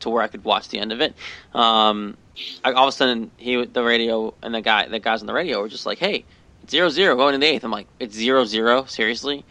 [0.00, 1.14] to where I could watch the end of it,
[1.54, 2.16] um,
[2.64, 5.34] I, all of a sudden he the radio and the guy the guys on the
[5.34, 6.24] radio were just like, "Hey,
[6.62, 7.64] it's zero zero going to the eighth.
[7.64, 9.44] I'm like, "It's zero zero seriously."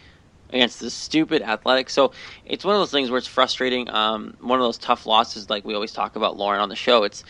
[0.54, 1.90] against this stupid athletic.
[1.90, 2.12] So
[2.46, 3.90] it's one of those things where it's frustrating.
[3.90, 7.04] Um, one of those tough losses, like we always talk about Lauren on the show.
[7.04, 7.24] It's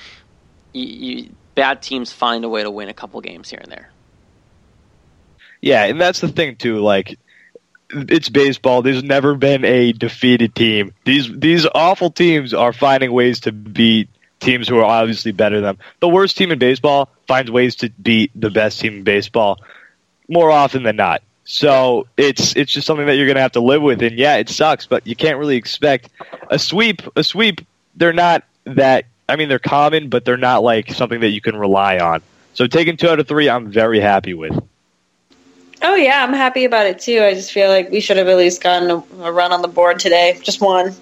[0.74, 3.90] you, you, bad teams find a way to win a couple games here and there.
[5.62, 6.80] Yeah, and that's the thing too.
[6.80, 7.20] Like,
[7.90, 8.82] it's baseball.
[8.82, 10.94] There's never been a defeated team.
[11.06, 14.10] These these awful teams are finding ways to beat
[14.40, 15.78] teams who are obviously better than them.
[16.00, 19.60] The worst team in baseball finds ways to beat the best team in baseball
[20.28, 21.22] more often than not.
[21.44, 24.02] So it's it's just something that you're gonna have to live with.
[24.02, 26.10] And yeah, it sucks, but you can't really expect
[26.50, 27.02] a sweep.
[27.16, 27.62] A sweep.
[27.96, 29.06] They're not that.
[29.32, 32.22] I mean, they're common, but they're not like something that you can rely on.
[32.54, 34.62] So taking two out of three, I'm very happy with.
[35.82, 37.22] Oh yeah, I'm happy about it too.
[37.24, 39.70] I just feel like we should have at least gotten a, a run on the
[39.70, 40.94] board today, just one.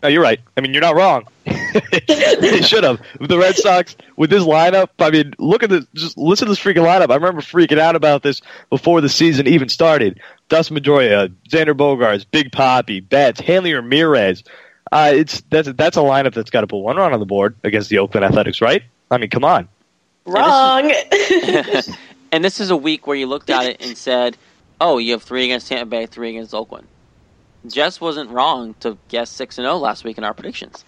[0.00, 0.40] No, you're right.
[0.56, 1.26] I mean, you're not wrong.
[1.44, 3.00] they should have.
[3.20, 5.84] The Red Sox, with this lineup, I mean, look at this.
[5.94, 7.10] Just listen to this freaking lineup.
[7.10, 10.20] I remember freaking out about this before the season even started.
[10.48, 14.44] Dustin Pedroia, Xander Bogaerts, Big Poppy, Betts, Hanley Ramirez.
[14.92, 17.56] Uh, it's that's that's a lineup that's got to put one run on the board
[17.64, 18.82] against the Oakland Athletics, right?
[19.10, 19.68] I mean, come on.
[20.26, 20.92] Wrong.
[22.32, 24.36] and this is a week where you looked at it and said,
[24.80, 26.86] "Oh, you have three against Tampa Bay, three against Oakland."
[27.66, 30.84] Jess wasn't wrong to guess six and zero last week in our predictions.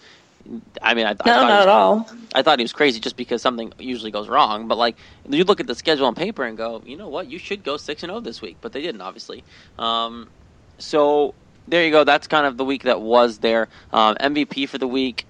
[0.81, 2.09] I mean, I, I no, thought not was- at all.
[2.35, 4.67] I thought he was crazy just because something usually goes wrong.
[4.67, 7.39] But like, you look at the schedule on paper and go, you know what, you
[7.39, 9.43] should go six and zero this week, but they didn't, obviously.
[9.79, 10.29] Um,
[10.77, 11.33] so
[11.67, 12.03] there you go.
[12.03, 13.67] That's kind of the week that was there.
[13.91, 15.25] Um, MVP for the week.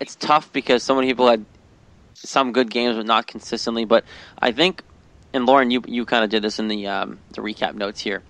[0.00, 1.44] It's tough because so many people had
[2.14, 3.84] some good games, but not consistently.
[3.84, 4.04] But
[4.38, 4.82] I think,
[5.32, 8.22] and Lauren, you you kind of did this in the um, the recap notes here.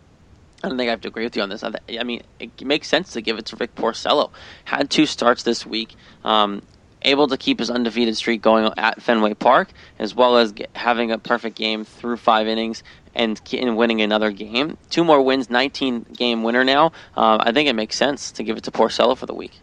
[0.63, 1.63] I don't think I have to agree with you on this.
[1.63, 4.31] I, mean, it makes sense to give it to Rick Porcello.
[4.65, 6.63] Had two starts this week, um,
[7.05, 11.11] able to keep his undefeated streak going at Fenway Park, as well as get, having
[11.11, 12.83] a perfect game through five innings
[13.15, 14.77] and, and winning another game.
[14.91, 16.87] Two more wins, 19 game winner now.
[17.17, 19.61] Um, I think it makes sense to give it to Porcello for the week.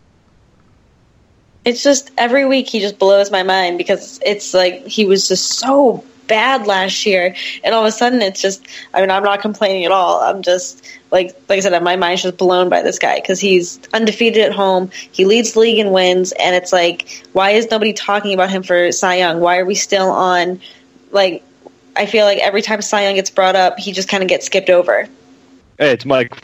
[1.63, 5.59] It's just every week he just blows my mind because it's like he was just
[5.59, 8.65] so bad last year, and all of a sudden it's just.
[8.93, 10.21] I mean, I'm not complaining at all.
[10.21, 13.79] I'm just like like I said, my mind's just blown by this guy because he's
[13.93, 14.89] undefeated at home.
[15.11, 18.63] He leads the league in wins, and it's like, why is nobody talking about him
[18.63, 19.39] for Cy Young?
[19.39, 20.61] Why are we still on?
[21.11, 21.43] Like,
[21.95, 24.45] I feel like every time Cy Young gets brought up, he just kind of gets
[24.45, 25.07] skipped over.
[25.77, 26.35] Hey, it's Mike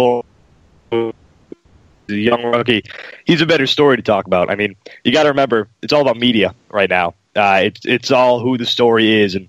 [2.08, 2.84] the young rookie.
[3.26, 4.50] He's a better story to talk about.
[4.50, 7.14] I mean, you got to remember, it's all about media right now.
[7.36, 9.48] Uh, it's it's all who the story is, and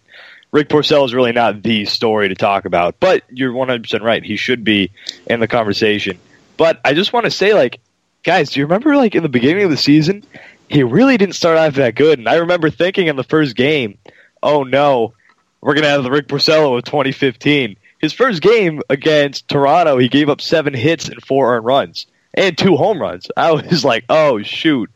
[0.53, 3.01] Rick Porcel is really not the story to talk about.
[3.01, 4.23] But you're 100 percent right.
[4.23, 4.91] He should be
[5.27, 6.19] in the conversation.
[6.59, 7.81] But I just want to say, like,
[8.25, 10.25] guys, do you remember, like, in the beginning of the season,
[10.69, 13.97] he really didn't start off that good, and I remember thinking in the first game,
[14.43, 15.15] oh no,
[15.63, 17.77] we're gonna have the Rick Porcello of 2015.
[18.01, 22.57] His first game against Toronto, he gave up seven hits and four earned runs and
[22.57, 23.29] two home runs.
[23.37, 24.91] I was like, oh shoot,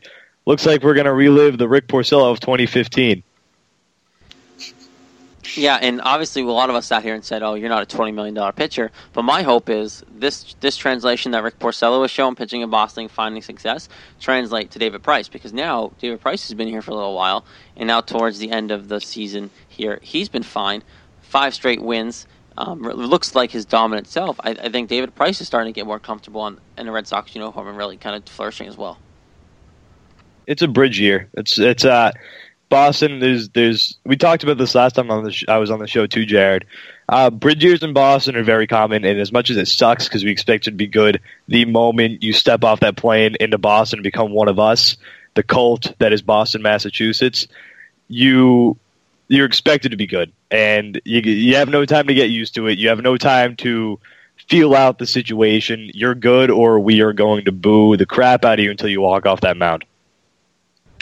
[0.45, 3.23] looks like we're gonna relive the Rick Porcello of 2015.
[5.55, 7.85] Yeah, and obviously a lot of us sat here and said, "Oh, you're not a
[7.85, 12.11] twenty million dollar pitcher." But my hope is this this translation that Rick Porcello was
[12.11, 16.55] shown pitching in Boston, finding success, translate to David Price because now David Price has
[16.55, 19.99] been here for a little while, and now towards the end of the season here,
[20.01, 20.81] he's been fine,
[21.21, 22.25] five straight wins.
[22.57, 24.39] Um, looks like his dominant self.
[24.43, 27.07] I, I think David Price is starting to get more comfortable on, in the Red
[27.07, 28.97] Sox uniform and really kind of flourishing as well.
[30.45, 31.29] It's a bridge year.
[31.33, 32.11] It's it's uh
[32.69, 33.19] Boston.
[33.19, 35.87] There's there's we talked about this last time on the sh- I was on the
[35.87, 36.65] show too, Jared.
[37.07, 40.23] Uh, bridge years in Boston are very common, and as much as it sucks because
[40.23, 43.99] we expect it to be good, the moment you step off that plane into Boston
[43.99, 44.97] and become one of us,
[45.35, 47.47] the cult that is Boston, Massachusetts,
[48.07, 48.77] you
[49.27, 52.67] you're expected to be good, and you you have no time to get used to
[52.67, 52.77] it.
[52.77, 53.99] You have no time to
[54.47, 55.89] feel out the situation.
[55.93, 59.01] You're good, or we are going to boo the crap out of you until you
[59.01, 59.85] walk off that mound.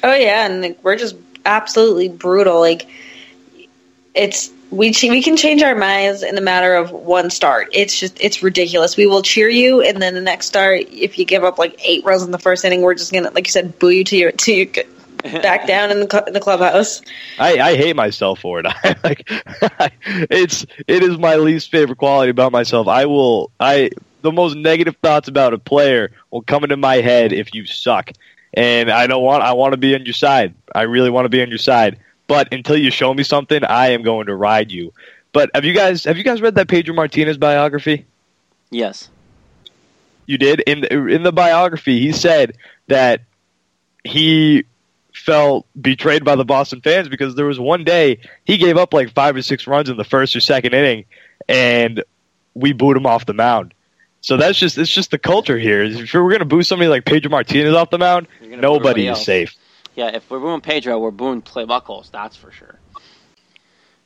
[0.04, 2.60] Oh yeah, and like, we're just absolutely brutal.
[2.60, 2.88] Like
[4.14, 7.70] it's we we can change our minds in the matter of one start.
[7.74, 8.98] It's just it's ridiculous.
[8.98, 12.06] We will cheer you, and then the next start, if you give up like eight
[12.06, 14.32] runs in the first inning, we're just gonna, like you said, boo you to your
[14.32, 14.68] to your
[15.42, 17.02] back down in the, cl- in the clubhouse.
[17.38, 18.66] I, I hate myself for it.
[18.70, 19.24] I, like,
[20.06, 22.88] it's it is my least favorite quality about myself.
[22.88, 27.34] I will I the most negative thoughts about a player will come into my head
[27.34, 28.12] if you suck,
[28.54, 30.56] and I don't want I want to be on your side.
[30.74, 32.00] I really want to be on your side.
[32.28, 34.94] But until you show me something, I am going to ride you.
[35.34, 38.06] But have you guys have you guys read that Pedro Martinez biography?
[38.70, 39.10] Yes.
[40.26, 42.00] You did in the, in the biography.
[42.00, 42.56] He said
[42.88, 43.22] that
[44.04, 44.64] he
[45.22, 49.14] felt betrayed by the Boston fans because there was one day he gave up like
[49.14, 51.06] five or six runs in the first or second inning,
[51.48, 52.04] and
[52.54, 53.74] we booed him off the mound.
[54.22, 55.84] So that's just it's just the culture here.
[55.84, 59.56] If we're gonna boo somebody like Pedro Martinez off the mound, nobody is safe.
[59.96, 62.12] Yeah, if we're booing Pedro, we're booing Clay Buchholz.
[62.12, 62.80] That's for sure.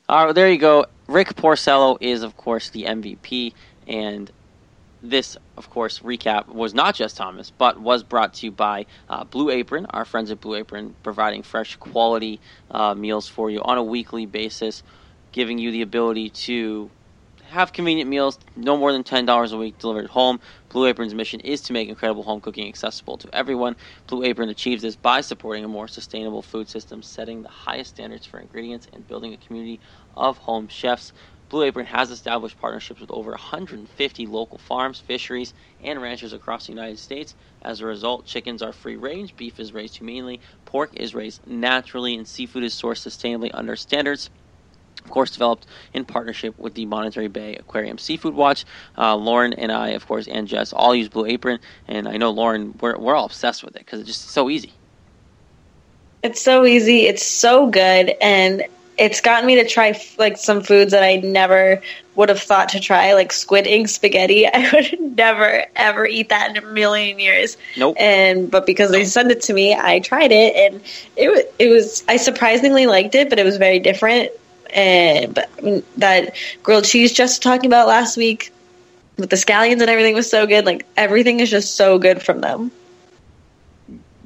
[0.08, 0.86] All right, well, there you go.
[1.06, 3.52] Rick Porcello is, of course, the MVP,
[3.86, 4.30] and
[5.02, 9.24] this, of course, recap was not just Thomas, but was brought to you by uh,
[9.24, 13.78] Blue Apron, our friends at Blue Apron, providing fresh, quality uh, meals for you on
[13.78, 14.82] a weekly basis,
[15.32, 16.90] giving you the ability to
[17.48, 20.40] have convenient meals, no more than $10 a week delivered home.
[20.68, 23.76] Blue Apron's mission is to make incredible home cooking accessible to everyone.
[24.06, 28.26] Blue Apron achieves this by supporting a more sustainable food system, setting the highest standards
[28.26, 29.80] for ingredients, and building a community
[30.14, 31.12] of home chefs.
[31.48, 36.72] Blue Apron has established partnerships with over 150 local farms, fisheries, and ranchers across the
[36.72, 37.34] United States.
[37.62, 42.16] As a result, chickens are free range, beef is raised humanely, pork is raised naturally,
[42.16, 44.30] and seafood is sourced sustainably under standards
[45.06, 48.64] of course, developed in partnership with the Monterey Bay Aquarium Seafood Watch.
[48.98, 52.32] Uh, Lauren and I, of course, and Jess all use Blue Apron, and I know
[52.32, 54.72] Lauren, we're, we're all obsessed with it because it's just so easy.
[56.24, 57.06] It's so easy.
[57.06, 58.64] It's so good, and
[58.98, 61.82] it's gotten me to try like some foods that I never
[62.14, 64.46] would have thought to try, like squid ink spaghetti.
[64.52, 67.56] I would never ever eat that in a million years.
[67.76, 67.96] Nope.
[67.98, 70.82] And but because they sent it to me, I tried it, and
[71.16, 74.30] it it was I surprisingly liked it, but it was very different.
[74.74, 78.52] And but I mean, that grilled cheese just talking about last week
[79.16, 80.64] with the scallions and everything was so good.
[80.64, 82.70] Like everything is just so good from them.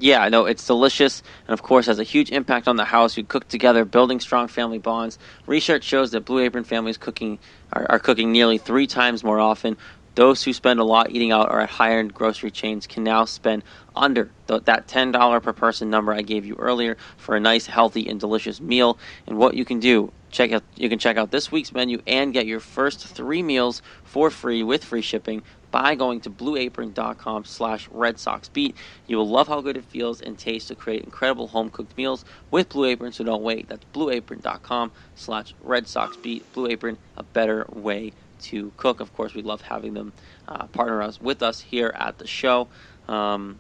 [0.01, 3.17] Yeah, no, it's delicious, and of course has a huge impact on the house.
[3.19, 5.19] You cook together, building strong family bonds.
[5.47, 7.41] Research shows that Blue Apron families cooking
[7.73, 9.79] are, are cooking nearly three times more often.
[10.17, 13.27] Those who spend a lot eating out or at higher end grocery chains can now
[13.27, 13.65] spend
[13.97, 17.67] under th- that ten dollar per person number I gave you earlier for a nice,
[17.67, 18.99] healthy, and delicious meal.
[19.29, 22.35] And what you can do, check out you can check out this week's menu and
[22.35, 27.89] get your first three meals for free with free shipping by going to blueapron.com slash
[27.91, 28.77] red sox beat.
[29.07, 32.25] You will love how good it feels and tastes to create incredible home cooked meals
[32.51, 33.69] with blue apron so don't wait.
[33.69, 36.51] That's blueapron.com slash red sox beat.
[36.53, 39.01] Blue apron a better way to cook.
[39.01, 40.13] Of course we love having them
[40.49, 42.69] uh, partner us with us here at the show.
[43.09, 43.59] Um,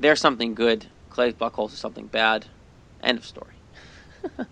[0.00, 0.86] they're something good.
[1.10, 2.46] Clay Buchholz is something bad.
[3.02, 3.54] End of story.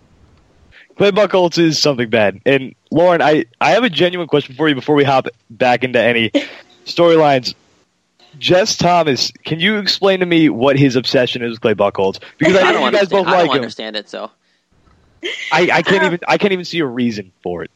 [0.97, 2.39] Clay Buchholz is something bad.
[2.45, 5.99] And Lauren, I, I have a genuine question for you before we hop back into
[5.99, 6.31] any
[6.85, 7.53] storylines.
[8.39, 12.21] Jess Thomas, can you explain to me what his obsession is with Clay Buchholz?
[12.37, 13.61] Because I, I know don't you guys understand, both I don't like him.
[13.61, 14.31] understand it so
[15.51, 17.71] I, I can't uh, even I can't even see a reason for it.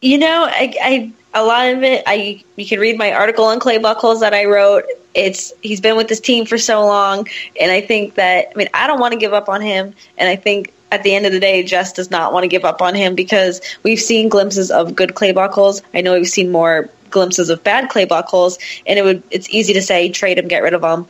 [0.00, 2.02] You know, I, I a lot of it.
[2.06, 4.84] I you can read my article on Clay Buchholz that I wrote.
[5.14, 7.28] It's he's been with this team for so long,
[7.60, 10.28] and I think that I mean I don't want to give up on him, and
[10.28, 12.82] I think at the end of the day, Jess does not want to give up
[12.82, 15.80] on him because we've seen glimpses of good Clay Buchholz.
[15.94, 19.72] I know we've seen more glimpses of bad Clay Buchholz, and it would it's easy
[19.74, 21.06] to say trade him, get rid of him,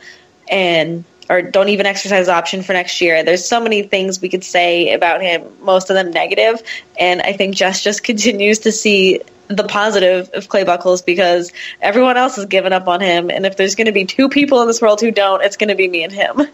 [0.49, 3.23] and or don't even exercise the option for next year.
[3.23, 6.61] There's so many things we could say about him, most of them negative,
[6.99, 12.17] and I think Jess just continues to see the positive of Clay Buchholz because everyone
[12.17, 14.67] else has given up on him, and if there's going to be two people in
[14.67, 16.41] this world who don't, it's going to be me and him.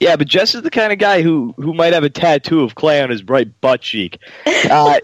[0.00, 2.74] Yeah, but Jess is the kind of guy who who might have a tattoo of
[2.74, 4.18] Clay on his right butt cheek.
[4.70, 4.98] Uh,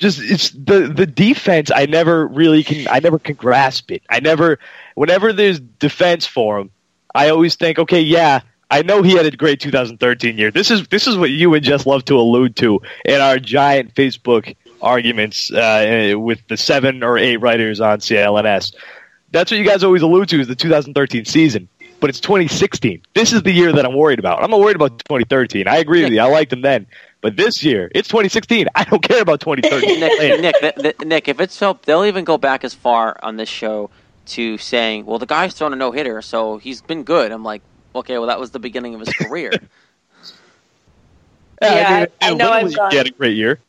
[0.00, 1.70] just it's the the defense.
[1.72, 2.88] I never really can.
[2.88, 4.02] I never can grasp it.
[4.10, 4.58] I never.
[4.94, 6.70] Whenever there's defense for him,
[7.14, 8.40] I always think, okay, yeah,
[8.70, 10.50] I know he had a great 2013 year.
[10.50, 13.94] This is this is what you and Jess love to allude to in our giant
[13.94, 18.74] Facebook arguments uh, with the seven or eight writers on CLNS.
[19.32, 21.68] That's what you guys always allude to is the 2013 season.
[22.00, 23.02] But it's 2016.
[23.14, 24.42] This is the year that I'm worried about.
[24.42, 25.68] I'm not worried about 2013.
[25.68, 26.20] I agree with you.
[26.20, 26.86] I liked him then.
[27.22, 28.66] But this year, it's 2016.
[28.74, 30.00] I don't care about 2013.
[30.00, 33.36] Nick, Nick, th- th- Nick, if it's so, they'll even go back as far on
[33.36, 33.90] this show
[34.26, 37.62] to saying, "Well, the guy's thrown a no hitter, so he's been good." I'm like,
[37.94, 39.52] okay, well, that was the beginning of his career.
[41.62, 43.60] Yeah, mean, I know literally, I've gone- He had a great year.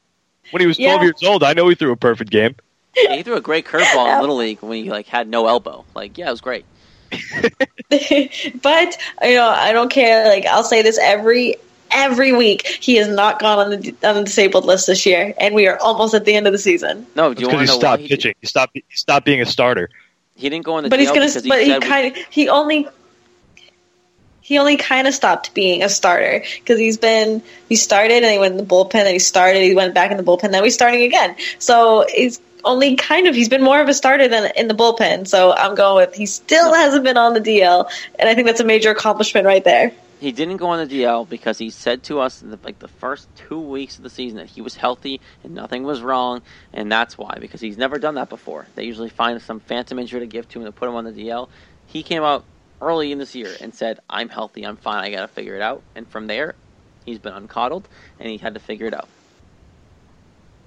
[0.52, 1.04] When he was 12 Yeah.
[1.04, 2.56] years old, I know he threw a perfect game.
[2.95, 5.84] Yeah, he threw a great curveball in Little League when he like had no elbow.
[5.93, 6.64] Like, yeah, it was great.
[7.89, 10.26] but you know, I don't care.
[10.30, 11.56] Like I'll say this every
[11.92, 12.66] every week.
[12.66, 15.78] He has not gone on the on the disabled list this year, and we are
[15.80, 17.06] almost at the end of the season.
[17.16, 18.34] No, do you Because want he to know why stopped pitching.
[18.42, 18.72] He stopped.
[18.76, 19.89] He stopped being a starter.
[20.36, 21.26] he didn't go on the But he's DL gonna.
[21.28, 22.24] because he But he said we- kind of.
[22.30, 22.88] He only.
[24.44, 28.38] He only kind of stopped being a starter because he's been he started and he
[28.39, 30.74] went in the bullpen and he started he went back in the bullpen then he's
[30.74, 34.68] starting again so he's only kind of he's been more of a starter than in
[34.68, 37.89] the bullpen so I'm going with he still hasn't been on the DL
[38.20, 39.94] and I think that's a major accomplishment right there.
[40.22, 42.88] He didn't go on the DL because he said to us in the, like the
[42.88, 46.44] first two weeks of the season that he was healthy and nothing was wrong,
[46.74, 48.68] and that's why because he's never done that before.
[48.76, 51.12] They usually find some phantom injury to give to him to put him on the
[51.12, 51.50] DL.
[51.88, 52.46] He came out
[52.80, 55.62] early in this year and said, "I'm healthy, I'm fine, I got to figure it
[55.64, 56.54] out." And from there,
[57.04, 57.86] he's been uncoddled
[58.20, 59.10] and he had to figure it out.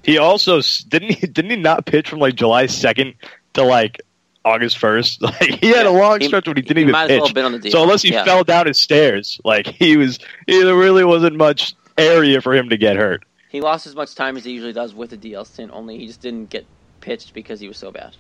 [0.03, 1.13] He also didn't.
[1.13, 3.15] He, didn't he not pitch from like July 2nd
[3.55, 4.01] to like
[4.45, 5.20] August 1st?
[5.40, 7.20] Like he had a long he- stretch when he didn't he even might pitch.
[7.22, 7.70] well been on the.
[7.70, 8.24] So unless he Yeah.
[8.24, 12.76] fell down his stairs, like he was, there really wasn't much area for him to
[12.76, 13.24] get hurt.
[13.49, 16.07] He lost as much time as he usually does with a DL stint, only he
[16.07, 16.66] just didn't get
[17.01, 18.14] pitched because he was so bad.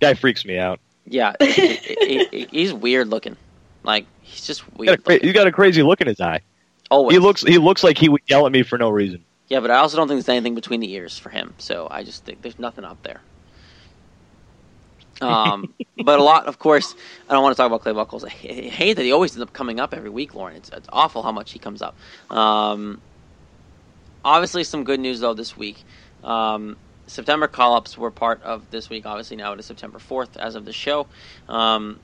[0.00, 0.80] Guy freaks me out.
[1.06, 3.36] Yeah, he- he- he- he's weird looking.
[3.82, 5.04] Like he's just He got, a weird.
[5.04, 6.40] cra- he's got a crazy look in his eye.
[6.90, 7.14] Always.
[7.14, 7.42] He looks.
[7.42, 9.24] He looks like he would yell at me for no reason.
[9.50, 11.56] Yeah, but I also don't think there's anything between the ears for him.
[11.60, 13.22] So I just think there's nothing up there.
[15.20, 16.94] Um, but a lot, of course,
[17.28, 18.24] I don't want to talk about Clay Buchholz.
[18.26, 20.56] I hate that he always ends up coming up every week, Lauren.
[20.56, 21.98] It's, it's awful how much he comes up.
[22.30, 23.02] Um,
[24.24, 25.84] obviously, some good news though this week.
[26.24, 26.78] Um,
[27.08, 29.06] September call-ups were part of this week.
[29.06, 31.08] Obviously, now it is September fourth as of the show.
[31.48, 32.02] Um,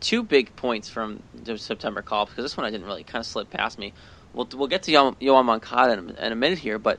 [0.00, 3.26] two big points from the September call-ups because this one I didn't really kind of
[3.26, 3.94] slip past me.
[4.34, 6.98] We'll we'll get to Yo- Yoan Moncada in, a- in a minute here, but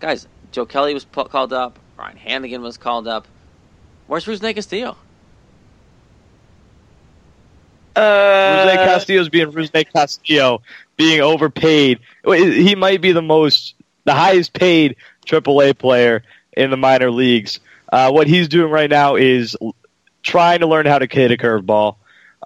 [0.00, 1.78] guys, Joe Kelly was pu- called up.
[1.98, 3.26] Ryan Hanigan was called up.
[4.06, 4.96] Where's Rusney Castillo?
[7.96, 10.62] Rusney Uh, Castillo's being Rusney Castillo,
[10.96, 11.98] being overpaid.
[12.24, 13.74] He might be the most,
[14.04, 16.22] the highest paid AAA player
[16.56, 17.60] in the minor leagues.
[17.92, 19.56] Uh, what he's doing right now is
[20.22, 21.96] trying to learn how to hit a curveball,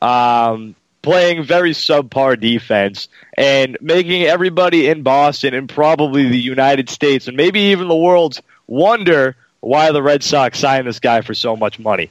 [0.01, 7.29] um, playing very subpar defense, and making everybody in Boston and probably the United States
[7.29, 11.57] and maybe even the world wonder why the Red Sox signed this guy for so
[11.57, 12.11] much money.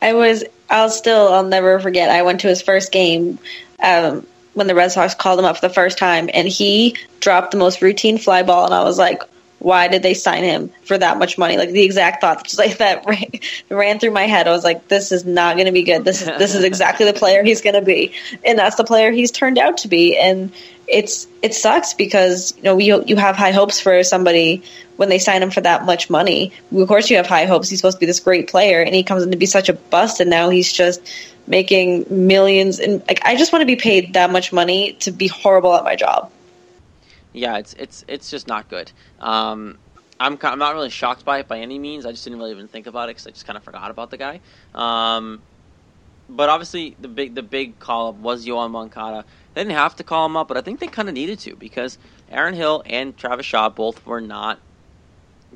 [0.00, 0.44] I was.
[0.68, 1.32] I'll still.
[1.32, 2.10] I'll never forget.
[2.10, 3.38] I went to his first game
[3.82, 7.52] um, when the Red Sox called him up for the first time, and he dropped
[7.52, 9.22] the most routine fly ball, and I was like,
[9.62, 12.78] "Why did they sign him for that much money?" Like the exact thought just like
[12.78, 13.24] that ran,
[13.68, 14.48] ran through my head.
[14.48, 16.04] I was like, "This is not going to be good.
[16.04, 18.12] This is this is exactly the player he's going to be,
[18.44, 20.52] and that's the player he's turned out to be." And
[20.88, 24.62] it's it sucks because you know you you have high hopes for somebody
[24.96, 26.52] when they sign him for that much money.
[26.74, 27.68] Of course, you have high hopes.
[27.68, 29.72] He's supposed to be this great player, and he comes in to be such a
[29.72, 31.00] bust, and now he's just
[31.46, 32.78] making millions.
[32.78, 35.84] And like, I just want to be paid that much money to be horrible at
[35.84, 36.30] my job.
[37.32, 38.92] Yeah, it's it's it's just not good.
[39.18, 39.78] Um,
[40.20, 42.06] I'm I'm not really shocked by it by any means.
[42.06, 44.10] I just didn't really even think about it because I just kind of forgot about
[44.10, 44.40] the guy.
[44.74, 45.42] Um,
[46.28, 49.24] but obviously, the big the big call up was Yoan Moncada.
[49.54, 51.56] They didn't have to call him up, but I think they kind of needed to
[51.56, 51.98] because
[52.30, 54.58] Aaron Hill and Travis Shaw both were not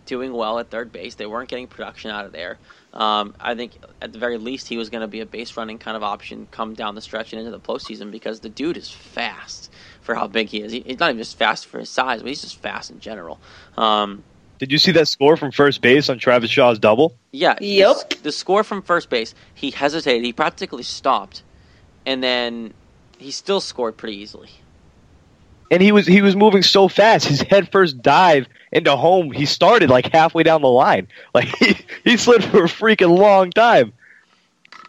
[0.04, 1.14] doing well at third base.
[1.14, 2.58] They weren't getting production out of there.
[2.92, 5.78] Um, I think at the very least he was going to be a base running
[5.78, 8.90] kind of option come down the stretch and into the postseason because the dude is
[8.90, 9.70] fast
[10.06, 10.72] for how big he is.
[10.72, 13.38] He, he's not even just fast for his size, but he's just fast in general.
[13.76, 14.22] Um,
[14.58, 17.18] Did you see that score from first base on Travis Shaw's double?
[17.32, 17.56] yeah.
[17.58, 17.90] the Yep.
[17.96, 20.24] s- The, score from first base, he hesitated.
[20.24, 21.42] He practically stopped,
[22.06, 22.72] and then
[23.18, 24.50] he still scored pretty easily.
[25.70, 27.26] and he was he was moving so fast.
[27.26, 31.08] His head first dive into home, he started like halfway down the line.
[31.34, 33.92] Like he, he slid for a freaking long time.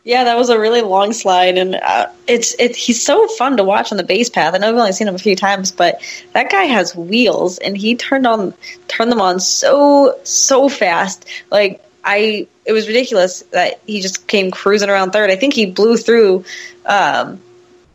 [0.07, 2.77] Yeah, that was a really long slide, and uh, it's it.
[2.77, 4.53] He's so fun to watch on the base path.
[4.53, 6.01] I know we've only seen him a few times, but
[6.31, 8.53] that guy has wheels, and he turned on
[8.87, 11.25] turned them on so so fast.
[11.51, 15.29] Like I, it was ridiculous that he just came cruising around third.
[15.29, 16.45] I think he blew through
[16.85, 17.41] um,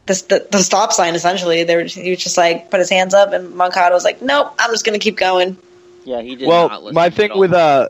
[0.05, 1.15] the, the the stop sign.
[1.15, 4.21] Essentially, they were, he was just like put his hands up, and Moncada was like,
[4.21, 5.57] "Nope, I'm just going to keep going."
[6.05, 6.47] Yeah, he did.
[6.47, 7.41] not well, listen my at thing all.
[7.41, 7.89] with uh,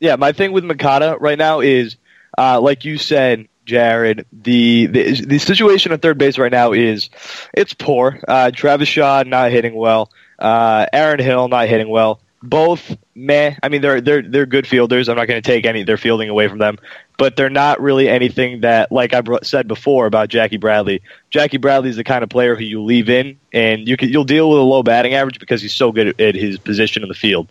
[0.00, 1.96] yeah, my thing with Moncada right now is,
[2.38, 7.10] uh, like you said, Jared, the, the the situation at third base right now is
[7.54, 8.20] it's poor.
[8.26, 10.10] Uh, Travis Shaw not hitting well.
[10.38, 12.20] Uh, Aaron Hill not hitting well.
[12.42, 13.54] Both meh.
[13.62, 15.08] I mean, they're they're they're good fielders.
[15.08, 16.78] I'm not going to take any their fielding away from them.
[17.22, 21.02] but they're not really anything that, like I said before about Jackie Bradley.
[21.30, 24.24] Jackie Bradley is the kind of player who you leave in, and you can, you'll
[24.24, 27.14] deal with a low batting average because he's so good at his position in the
[27.14, 27.46] field.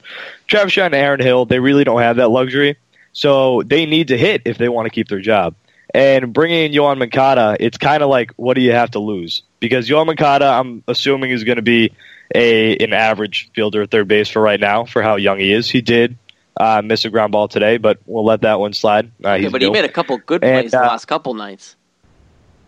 [0.48, 2.76] Travis Shaw and Aaron Hill, they really don't have that luxury,
[3.14, 5.56] so they need to hit if they want to keep their job.
[5.94, 9.44] And bringing in Yoan Moncada, it's kind of like, what do you have to lose?
[9.60, 11.92] Because Yoan Moncada, I'm assuming, is going to be
[12.34, 15.70] a an average fielder at third base for right now for how young he is.
[15.70, 16.18] He did
[16.58, 19.12] uh, miss a ground ball today, but we'll let that one slide.
[19.24, 21.76] Uh, yeah, but he made a couple good And, plays the uh, last couple nights.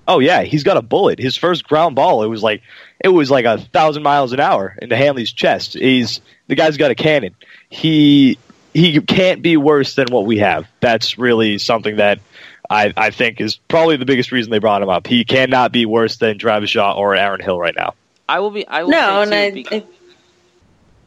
[0.07, 1.19] Oh yeah, he's got a bullet.
[1.19, 2.61] His first ground ball, it was like
[2.99, 5.75] it was like a thousand miles an hour into Hanley's chest.
[5.75, 7.35] He's the guy's got a cannon.
[7.69, 8.37] He
[8.73, 10.67] he can't be worse than what we have.
[10.81, 12.19] That's really something that
[12.69, 15.07] I, I think is probably the biggest reason they brought him up.
[15.07, 17.93] He cannot be worse than Travis Shaw or Aaron Hill right now.
[18.27, 18.67] I will be.
[18.67, 19.85] I will No, say and too, I, bec-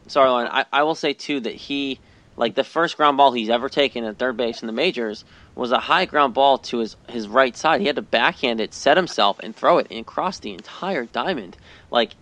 [0.07, 0.49] sorry, Lauren.
[0.51, 2.01] I, I will say too that he,
[2.37, 5.71] like the first ground ball he's ever taken at third base in the majors, was
[5.71, 7.81] a high ground ball to his his right side.
[7.81, 11.57] He had to backhand it, set himself, and throw it and cross the entire diamond.
[11.91, 12.15] Like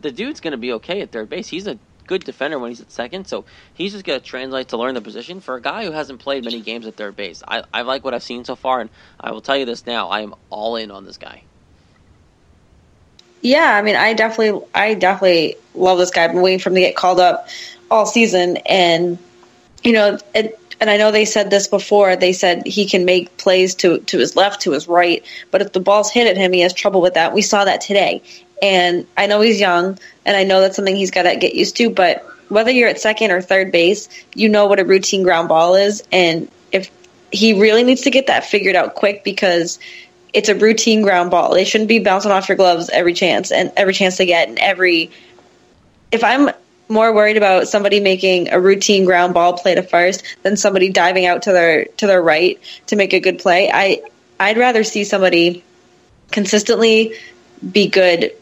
[0.00, 1.48] the dude's going to be okay at third base.
[1.48, 3.44] He's a good defender when he's at second, so
[3.74, 6.44] he's just going to translate to learn the position for a guy who hasn't played
[6.44, 7.42] many games at third base.
[7.46, 8.90] I, I like what I've seen so far, and
[9.20, 11.42] I will tell you this now: I am all in on this guy.
[13.42, 16.24] Yeah, I mean, I definitely, I definitely love this guy.
[16.24, 17.48] I've been waiting for him to get called up
[17.90, 19.18] all season, and
[19.84, 22.16] you know, it, and I know they said this before.
[22.16, 25.72] They said he can make plays to to his left, to his right, but if
[25.72, 27.32] the ball's hit at him, he has trouble with that.
[27.32, 28.22] We saw that today,
[28.62, 31.76] and I know he's young, and I know that's something he's got to get used
[31.76, 31.90] to.
[31.90, 35.74] But whether you're at second or third base, you know what a routine ground ball
[35.74, 36.90] is, and if
[37.32, 39.78] he really needs to get that figured out quick because
[40.32, 41.54] it's a routine ground ball.
[41.54, 44.58] They shouldn't be bouncing off your gloves every chance and every chance they get and
[44.58, 45.10] every
[46.12, 46.50] if I'm
[46.88, 51.26] more worried about somebody making a routine ground ball play to first than somebody diving
[51.26, 53.70] out to their to their right to make a good play.
[53.72, 54.02] I
[54.38, 55.64] I'd rather see somebody
[56.30, 57.14] consistently
[57.72, 58.32] be good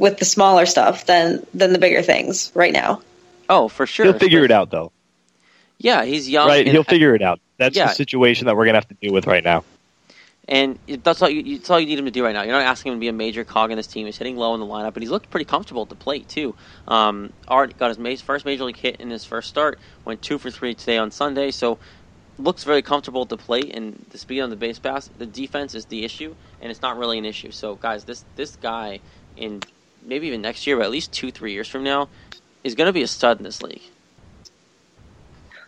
[0.00, 3.02] with the smaller stuff than than the bigger things right now.
[3.50, 4.06] Oh, for sure.
[4.06, 4.90] He'll figure it out though.
[5.78, 6.48] Yeah, he's young.
[6.48, 6.66] right?
[6.66, 7.38] He'll figure it out.
[7.58, 7.88] That's Yeah.
[7.88, 9.62] the situation that we're gonna have to deal with right now.
[10.48, 12.42] And that's all you, that's all you need him to do right now.
[12.42, 14.06] You're not asking him to be a major cog in this team.
[14.06, 16.54] He's hitting low in the lineup, but he's looked pretty comfortable at the plate too.
[16.88, 19.78] Um, already got his ma- first major league hit in his first start.
[20.04, 21.78] Went two for three today on Sunday, so
[22.38, 23.70] looks very comfortable at the plate.
[23.74, 26.96] And the speed on the base pass, the defense is the issue, and it's not
[26.98, 27.50] really an issue.
[27.52, 29.00] So guys, this this guy
[29.36, 29.60] in
[30.04, 32.08] maybe even next year, but at least two three years from now,
[32.64, 33.82] is going to be a stud in this league.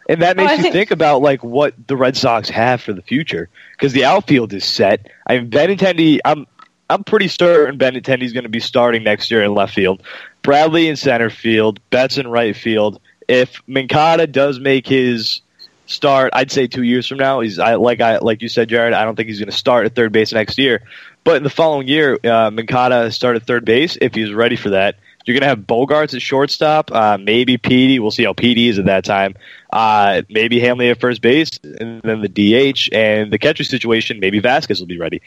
[0.09, 2.81] And that Oh, makes I you think- think about like what the Red Sox have
[2.81, 5.09] for the future because the outfield is set.
[5.27, 6.47] I mean, Benintendi, I'm
[6.91, 10.03] I'm pretty certain Benintendi's going to be starting next year in left field.
[10.43, 13.01] Bradley in center field, Betts in right field.
[13.29, 15.41] If Moncada does make his
[15.87, 17.41] start, I'd say two years from now.
[17.41, 18.93] He's I, like I like you said, Jared.
[18.93, 20.83] I don't think he's going to start at third base next year.
[21.25, 24.97] But in the following year, uh, Moncada started third base if he's ready for that.
[25.25, 28.01] You're going to have Bogaerts at shortstop, uh, maybe Petey.
[28.01, 29.37] We'll see how Petey is at that time.
[29.73, 34.19] Uh, maybe Hanley at first base, and then the DH and the catcher situation.
[34.19, 35.23] Maybe Vazquez will be ready.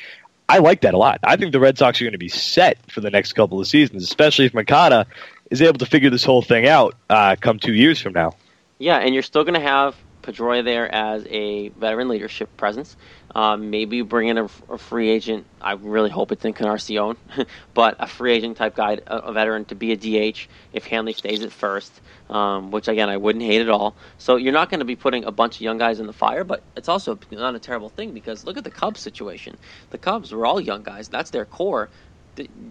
[0.48, 1.20] I like that a lot.
[1.24, 3.68] I think the Red Sox are going to be set for the next couple of
[3.68, 5.08] seasons, especially if Moncada
[5.50, 8.36] is able to figure this whole thing out uh, come two years from now.
[8.78, 9.96] Yeah, and you're still going to have
[10.26, 12.98] Pedroia there as a veteran leadership presence.
[13.34, 15.46] Um, maybe bring in a, a free agent.
[15.62, 17.18] I really hope it's Encarnacion,
[17.74, 21.14] but a free agent type guy, a, a veteran to be a DH if Hanley
[21.14, 21.92] stays at first,
[22.30, 23.96] um, which again I wouldn't hate at all.
[24.18, 26.44] So you're not going to be putting a bunch of young guys in the fire,
[26.44, 29.58] but it's also not a terrible thing because look at the Cubs situation.
[29.90, 31.10] The Cubs were all young guys.
[31.10, 31.90] That's their core.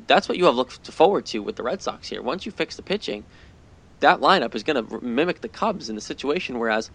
[0.07, 2.23] That's what you have looked forward to with the Red Sox here.
[2.23, 3.25] Once you fix the pitching,
[4.01, 6.91] that lineup is going to mimic the Cubs in the situation, whereas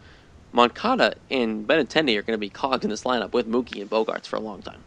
[0.52, 4.26] Moncada and Benintendi are going to be cogs in this lineup with Mookie and Bogaerts
[4.28, 4.86] for a long time.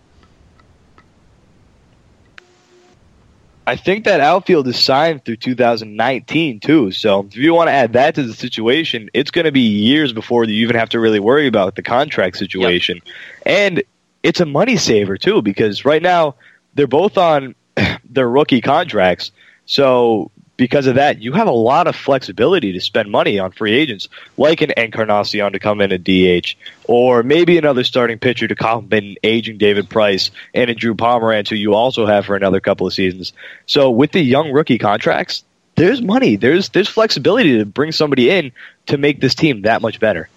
[3.66, 6.90] I think that outfield is signed through 2019 too.
[6.90, 10.12] So if you want to add that to the situation, it's going to be years
[10.12, 13.00] before you even have to really worry about the contract situation.
[13.46, 13.82] And
[14.24, 16.34] it's a money saver too because right now
[16.74, 17.54] they're both on
[18.04, 19.30] their rookie contracts.
[19.66, 20.32] So
[20.62, 24.08] because of that, you have a lot of flexibility to spend money on free agents,
[24.36, 26.54] like an Encarnacion to come in at DH,
[26.84, 31.48] or maybe another starting pitcher to complement an aging David Price and a Drew Pomeranz,
[31.48, 33.32] who you also have for another couple of seasons.
[33.66, 35.42] So with the young rookie contracts,
[35.74, 38.52] there's money, there's there's flexibility to bring somebody in
[38.86, 40.28] to make this team that much better.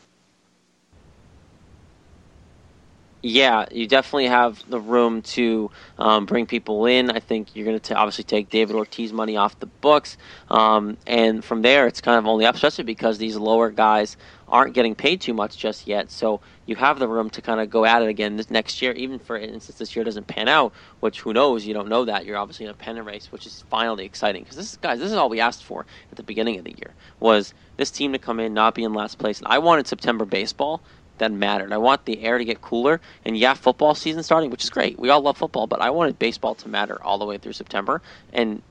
[3.25, 7.11] Yeah, you definitely have the room to um, bring people in.
[7.11, 10.17] I think you're going to obviously take David Ortiz money off the books,
[10.49, 14.17] um, and from there it's kind of only up, especially because these lower guys
[14.47, 16.13] aren't getting paid too much just yet.
[16.13, 18.93] So you have the room to kind of go at it again this next year,
[18.93, 21.67] even for instance this year doesn't pan out, which who knows?
[21.67, 22.25] You don't know that.
[22.25, 25.11] You're obviously in a pennant race, which is finally exciting because this is guys, this
[25.11, 28.19] is all we asked for at the beginning of the year was this team to
[28.19, 29.39] come in, not be in last place.
[29.39, 30.83] And I wanted September baseball
[31.17, 31.71] that mattered.
[31.71, 34.99] I want the air to get cooler, and yeah, football season starting, which is great.
[34.99, 38.01] We all love football, but I wanted baseball to matter all the way through September,
[38.33, 38.61] and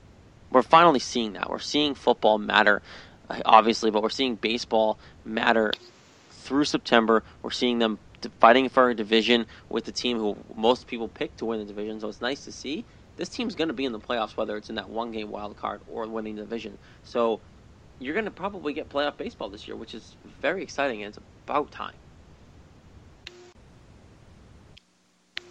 [0.51, 1.49] we're finally seeing that.
[1.49, 2.81] We're seeing football matter,
[3.29, 5.73] uh, obviously, but we're seeing baseball matter
[6.31, 7.23] through September.
[7.41, 7.99] We're seeing them
[8.39, 11.99] fighting for a division with the team who most people pick to win the division,
[11.99, 12.85] so it's nice to see.
[13.17, 15.57] This team's going to be in the playoffs, whether it's in that one game wild
[15.57, 16.77] card or winning the division.
[17.03, 17.39] So
[17.99, 21.19] you're going to probably get playoff baseball this year, which is very exciting, and it's
[21.45, 21.93] about time.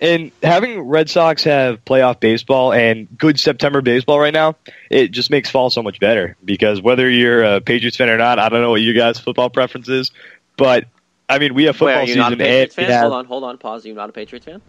[0.05, 4.57] And having Red Sox have playoff baseball and good September baseball right now,
[4.91, 6.37] it just makes fall so much better.
[6.45, 9.51] Because whether you're a Patriots fan or not, I don't know what you guys' football
[9.51, 10.11] preference is,
[10.57, 10.85] but
[11.29, 12.21] I mean, we have football Wait, are you season.
[12.21, 12.91] not a Patriots fan?
[12.91, 13.85] have- Hold on, hold on, pause.
[13.85, 14.61] Are you not a Patriots fan?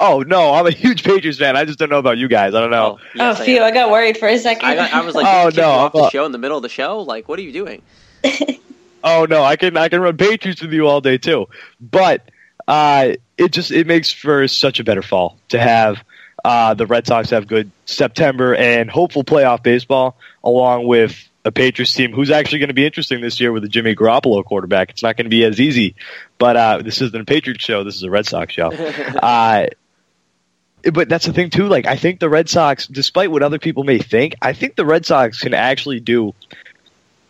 [0.00, 1.56] Oh no, I'm a huge Patriots fan.
[1.56, 2.54] I just don't know about you guys.
[2.54, 2.98] I don't know.
[3.18, 3.60] Oh, oh phew!
[3.62, 4.64] I got worried for a second.
[4.64, 6.38] I, got, I was like, Oh, did no, off I'm the a- show in the
[6.38, 7.00] middle of the show?
[7.00, 7.82] Like, what are you doing?
[9.04, 11.46] Oh no, I can I can run Patriots with you all day too.
[11.80, 12.28] But
[12.68, 16.04] uh, it just it makes for such a better fall to have
[16.44, 21.94] uh, the Red Sox have good September and hopeful playoff baseball along with a Patriots
[21.94, 24.90] team who's actually going to be interesting this year with the Jimmy Garoppolo quarterback.
[24.90, 25.94] It's not going to be as easy,
[26.36, 27.84] but uh, this isn't a Patriots show.
[27.84, 28.70] This is a Red Sox show.
[29.22, 29.66] uh,
[30.92, 31.68] but that's the thing too.
[31.68, 34.84] Like I think the Red Sox, despite what other people may think, I think the
[34.84, 36.34] Red Sox can actually do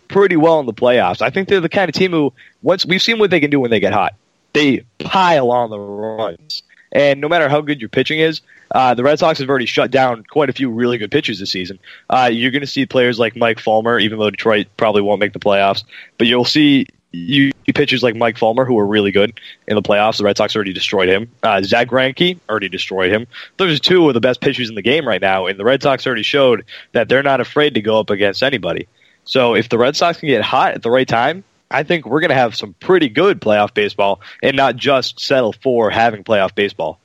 [0.08, 1.22] pretty well in the playoffs.
[1.22, 3.60] I think they're the kind of team who once we've seen what they can do
[3.60, 4.14] when they get hot.
[4.58, 8.40] They pile on the runs, and no matter how good your pitching is,
[8.72, 11.52] uh, the Red Sox have already shut down quite a few really good pitchers this
[11.52, 11.78] season.
[12.10, 15.32] Uh, you're going to see players like Mike Fulmer, even though Detroit probably won't make
[15.32, 15.84] the playoffs,
[16.18, 19.38] but you'll see you pitchers like Mike Fulmer who are really good
[19.68, 20.18] in the playoffs.
[20.18, 21.30] The Red Sox already destroyed him.
[21.44, 23.28] Uh, Zack Greinke already destroyed him.
[23.58, 25.84] Those are two of the best pitchers in the game right now, and the Red
[25.84, 28.88] Sox already showed that they're not afraid to go up against anybody.
[29.24, 32.20] So if the Red Sox can get hot at the right time, I think we're
[32.20, 36.54] going to have some pretty good playoff baseball and not just settle for having playoff
[36.54, 36.98] baseball.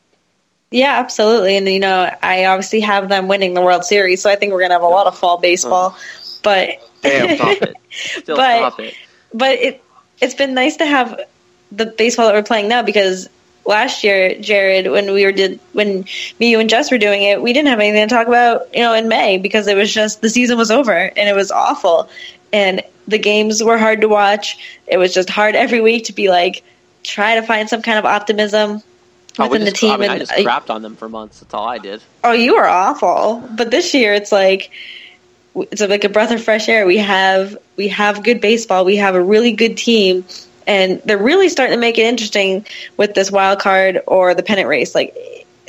[0.72, 1.58] Yeah, absolutely.
[1.58, 4.62] And you know, I obviously have them winning the World Series, so I think we're
[4.62, 5.96] gonna have a lot of fall baseball.
[6.42, 6.70] But
[7.04, 7.76] Damn, stop it.
[7.92, 8.96] Still But- stop it.
[9.34, 9.84] but it
[10.22, 11.20] it's been nice to have
[11.72, 13.30] the baseball that we're playing now because
[13.66, 16.06] last year, Jared, when we were did when
[16.40, 18.82] me, you, and Jess were doing it, we didn't have anything to talk about, you
[18.82, 22.10] know, in May because it was just the season was over and it was awful,
[22.54, 24.58] and the games were hard to watch.
[24.88, 26.64] It was just hard every week to be like
[27.04, 28.82] try to find some kind of optimism
[29.40, 29.92] Oh, within the team.
[29.92, 31.40] I, mean, I and just I- crapped on them for months.
[31.40, 32.02] That's all I did.
[32.24, 33.44] Oh, you were awful.
[33.58, 34.72] But this year, it's like
[35.56, 36.86] it's like a breath of fresh air.
[36.86, 38.86] We have we have good baseball.
[38.86, 40.24] We have a really good team,
[40.68, 44.68] and they're really starting to make it interesting with this wild card or the pennant
[44.68, 44.94] race.
[44.96, 45.16] Like,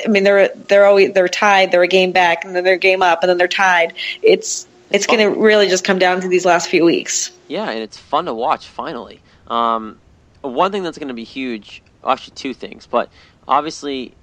[0.04, 1.72] I mean, they're they're always they're tied.
[1.72, 3.94] They're a game back, and then they're a game up, and then they're tied.
[4.22, 7.32] It's it's, going to really just come down to these last few weeks.
[7.48, 8.66] Yeah, and it's fun to watch.
[8.66, 9.98] Finally, um,
[10.40, 11.82] one thing that's going to be huge.
[12.06, 13.08] Actually, two things, but
[13.48, 14.14] obviously,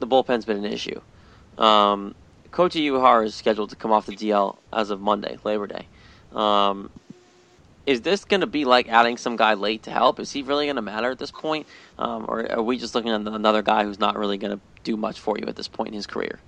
[0.00, 1.00] the bullpen's been an issue.
[1.56, 2.14] Um,
[2.50, 5.86] Kota Uehara is scheduled to come off the DL as of Monday, Labor Day.
[6.32, 6.90] Um,
[7.86, 10.20] is this going to be like adding some guy late to help?
[10.20, 11.66] Is he really going to matter at this point,
[11.98, 14.96] um, or are we just looking at another guy who's not really going to do
[14.96, 16.38] much for you at this point in his career,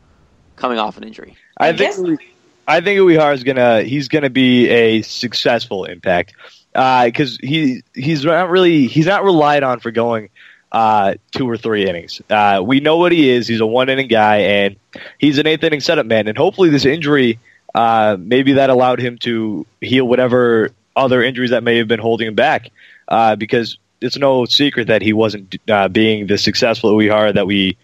[0.56, 1.36] coming off an injury?
[1.56, 2.20] I think
[2.66, 6.34] I think Uehara is gonna he's gonna be a successful impact
[6.72, 10.30] because he he's not really he's not relied on for going
[10.72, 12.20] uh, two or three innings.
[12.30, 13.48] Uh, we know what he is.
[13.48, 14.76] He's a one inning guy and
[15.18, 16.28] he's an eighth inning setup man.
[16.28, 17.38] And hopefully this injury
[17.74, 22.28] uh, maybe that allowed him to heal whatever other injuries that may have been holding
[22.28, 22.70] him back
[23.08, 27.76] uh, because it's no secret that he wasn't uh, being the successful Uehara that we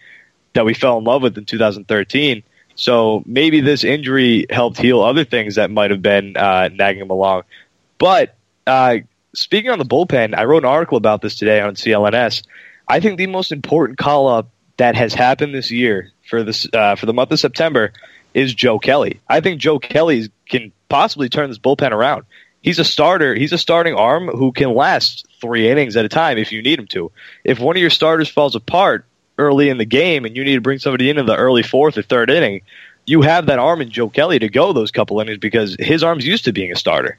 [0.53, 2.43] that we fell in love with in 2013.
[2.77, 7.09] So maybe this injury helped heal other things that might have been uh, nagging him
[7.09, 7.43] along.
[7.97, 8.35] But
[8.67, 8.99] uh,
[9.33, 12.43] speaking on the bullpen, I wrote an article about this today on CLNS.
[12.87, 16.95] I think the most important call up that has happened this year for this uh,
[16.95, 17.93] for the month of September
[18.35, 19.21] is Joe Kelly.
[19.27, 22.25] I think Joe Kelly can possibly turn this bullpen around.
[22.61, 23.33] He's a starter.
[23.33, 26.77] He's a starting arm who can last three innings at a time if you need
[26.77, 27.11] him to.
[27.43, 29.06] If one of your starters falls apart
[29.37, 31.97] early in the game and you need to bring somebody in in the early fourth
[31.97, 32.61] or third inning,
[33.05, 36.25] you have that arm in Joe Kelly to go those couple innings because his arm's
[36.25, 37.17] used to being a starter.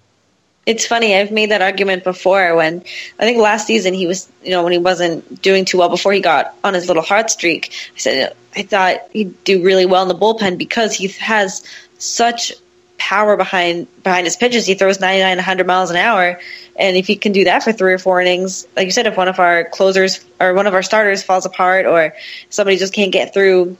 [0.66, 1.16] it's funny.
[1.16, 2.82] I've made that argument before when
[3.18, 6.12] I think last season he was, you know, when he wasn't doing too well before
[6.12, 7.72] he got on his little heart streak.
[7.94, 11.64] I said I thought he'd do really well in the bullpen because he has
[11.98, 12.52] such
[12.98, 14.66] power behind behind his pitches.
[14.66, 16.38] He throws 99, 100 miles an hour,
[16.78, 19.16] and if he can do that for three or four innings, like you said, if
[19.16, 22.14] one of our closers or one of our starters falls apart or
[22.50, 23.76] somebody just can't get through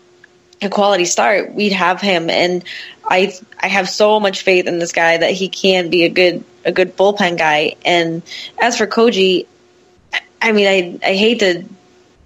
[0.61, 2.29] a quality start, we'd have him.
[2.29, 2.65] And
[3.09, 6.45] I I have so much faith in this guy that he can be a good
[6.65, 7.77] a good bullpen guy.
[7.85, 8.23] And
[8.61, 9.47] as for Koji,
[10.43, 11.65] I mean, I I hate to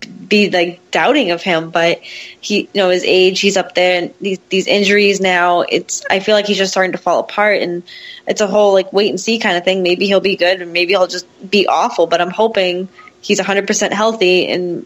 [0.06, 4.14] be like doubting of him, but he, you know, his age, he's up there, and
[4.20, 7.82] these these injuries now, it's I feel like he's just starting to fall apart, and
[8.26, 9.82] it's a whole like wait and see kind of thing.
[9.82, 12.06] Maybe he'll be good, and maybe he'll just be awful.
[12.06, 12.88] But I'm hoping
[13.22, 14.84] he's 100% healthy and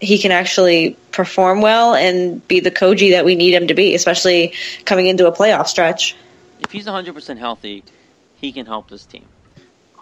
[0.00, 3.94] he can actually perform well and be the Koji that we need him to be,
[3.94, 6.16] especially coming into a playoff stretch.
[6.60, 7.84] If he's 100% healthy,
[8.40, 9.24] he can help this team.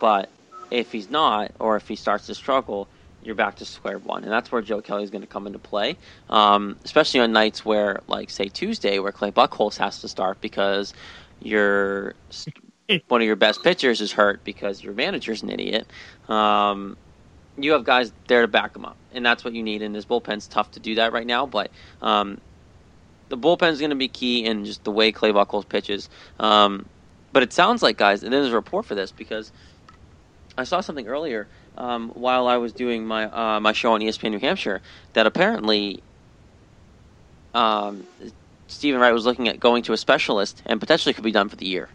[0.01, 0.29] But
[0.71, 2.89] if he's not, or if he starts to struggle,
[3.23, 5.59] you're back to square one, and that's where Joe Kelly is going to come into
[5.59, 5.97] play,
[6.29, 10.93] um, especially on nights where, like, say Tuesday, where Clay Buchholz has to start because
[11.41, 12.15] your
[13.09, 15.87] one of your best pitchers is hurt because your manager's an idiot.
[16.29, 16.97] Um,
[17.57, 19.83] you have guys there to back them up, and that's what you need.
[19.83, 21.71] And this bullpen's tough to do that right now, but
[22.01, 22.41] um,
[23.29, 26.09] the bullpen's going to be key in just the way Clay Buchholz pitches.
[26.41, 26.87] Um,
[27.33, 29.53] but it sounds like, guys, and there's a report for this because
[30.59, 34.31] I saw something earlier um, while I was doing my uh, my show on ESPN
[34.31, 34.83] New Hampshire
[35.15, 36.05] that apparently
[37.55, 38.07] um,
[38.69, 41.57] Steven Wright was looking at going to a specialist and potentially could be done for
[41.57, 41.91] the year.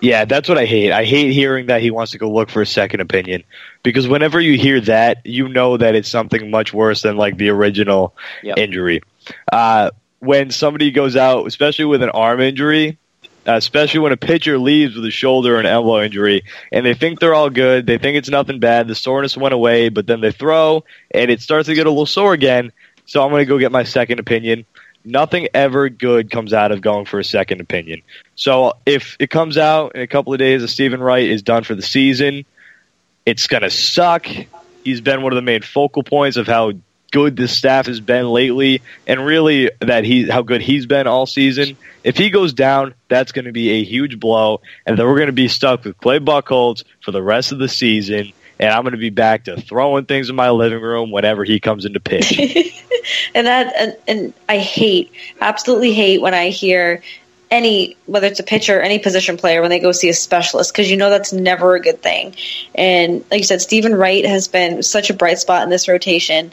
[0.00, 0.92] Yeah, that's what I hate.
[0.92, 3.44] I hate hearing that he wants to go look for a second opinion
[3.82, 7.48] because whenever you hear that, you know that it's something much worse than like the
[7.50, 8.56] original Yep.
[8.56, 9.00] injury.
[9.50, 12.98] Uh, when somebody goes out, especially with an arm injury,
[13.48, 17.18] Uh, especially when a pitcher leaves with a shoulder and elbow injury, and they think
[17.18, 20.30] they're all good, they think it's nothing bad, the soreness went away, but then they
[20.30, 22.70] throw and it starts to get a little sore again.
[23.06, 24.66] So I'm going to go get my second opinion.
[25.02, 28.02] Nothing ever good comes out of going for a second opinion.
[28.34, 31.64] So if it comes out in a couple of days that Steven Wright is done
[31.64, 32.44] for the season,
[33.24, 34.26] it's going to suck.
[34.84, 36.72] He's been one of the main focal points of how
[37.10, 41.26] good this staff has been lately, and really that he how good he's been all
[41.26, 41.76] season.
[42.04, 45.26] If he goes down, that's going to be a huge blow, and then we're going
[45.26, 48.32] to be stuck with Clay Buchholz for the rest of the season.
[48.60, 51.60] And I'm going to be back to throwing things in my living room whenever he
[51.60, 52.38] comes into pitch.
[53.34, 57.02] and that and, and I hate absolutely hate when I hear
[57.50, 60.72] any whether it's a pitcher or any position player when they go see a specialist
[60.72, 62.34] because you know that's never a good thing.
[62.74, 66.50] And like you said, Steven Wright has been such a bright spot in this rotation.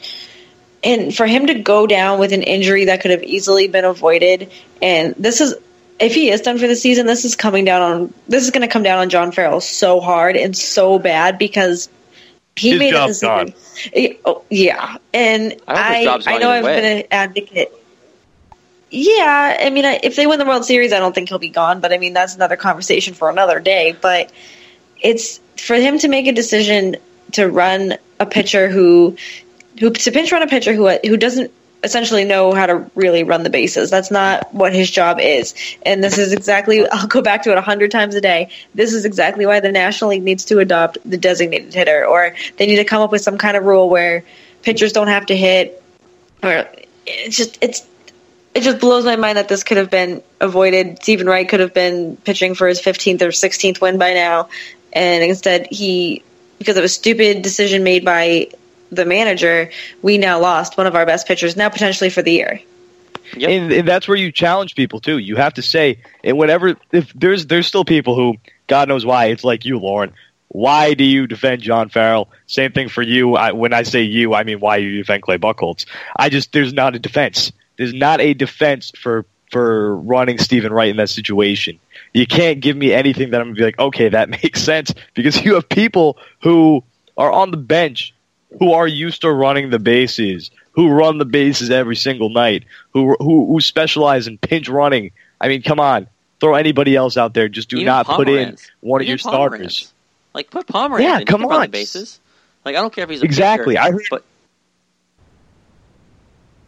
[0.86, 4.52] And for him to go down with an injury that could have easily been avoided,
[4.82, 5.56] and this is
[6.00, 8.62] if he is done for the season, this is coming down on this is going
[8.62, 11.90] to come down on John Farrell so hard and so bad because
[12.56, 13.54] he His made a decision.
[14.26, 16.80] Oh, yeah, and I I, I, know I've way.
[16.82, 17.74] been an advocate.
[18.92, 21.50] Yeah, I mean, I- if they win the World Series, I don't think he'll be
[21.50, 21.82] gone.
[21.82, 23.96] But I mean, that's another conversation for another day.
[24.00, 24.32] But
[25.02, 26.96] it's for him to make a decision
[27.34, 29.18] to run a pitcher who,
[29.78, 31.52] to pinch run a pitcher who who doesn't
[31.84, 33.92] essentially know how to really run the bases.
[33.92, 35.54] That's not what his job is.
[35.86, 38.50] And this is exactly I'll go back to it a hundred times a day.
[38.74, 42.66] This is exactly why the National League needs to adopt the designated hitter, or they
[42.66, 44.24] need to come up with some kind of rule where
[44.64, 45.82] pitchers don't have to hit.
[46.44, 46.68] Or
[47.06, 47.88] it's just it's
[48.56, 51.02] it just blows my mind that this could have been avoided.
[51.02, 54.50] Steven Wright could have been pitching for his 15th or 16th win by now,
[54.94, 56.24] and instead he,
[56.58, 58.50] because of a stupid decision made by
[58.96, 59.72] the manager,
[60.02, 62.62] we now lost one of our best pitchers, now potentially for the year.
[63.36, 63.50] Yep.
[63.50, 65.18] and, and that's where you challenge people too.
[65.18, 68.36] You have to say, and whatever, if there's there's still people who
[68.68, 70.14] God knows why it's like you, Lauren.
[70.48, 72.30] Why do you defend John Farrell?
[72.48, 73.36] Same thing for you.
[73.36, 75.86] I, when I say you, I mean why you defend Clay Buchholz.
[76.16, 77.52] I just there's not a defense.
[77.78, 81.80] There's not a defense for for running Steven Wright in that situation.
[82.14, 85.44] You can't give me anything that I'm gonna be like, okay, that makes sense because
[85.44, 86.84] you have people who
[87.18, 88.14] are on the bench
[88.60, 93.16] who are used to running the bases, who run the bases every single night, who
[93.20, 95.12] who, who specialize in pinch running.
[95.40, 96.08] I mean, come on,
[96.40, 97.48] throw anybody else out there.
[97.50, 99.92] Just do Even not put in one of Even your starters.
[100.34, 101.26] Like put Pomeranz Yeah, in.
[101.26, 101.66] Come can run on.
[101.68, 102.20] the bases.
[102.64, 103.76] Like I don't care if he's a Exactly.
[103.76, 104.24] pitcher, I heard- but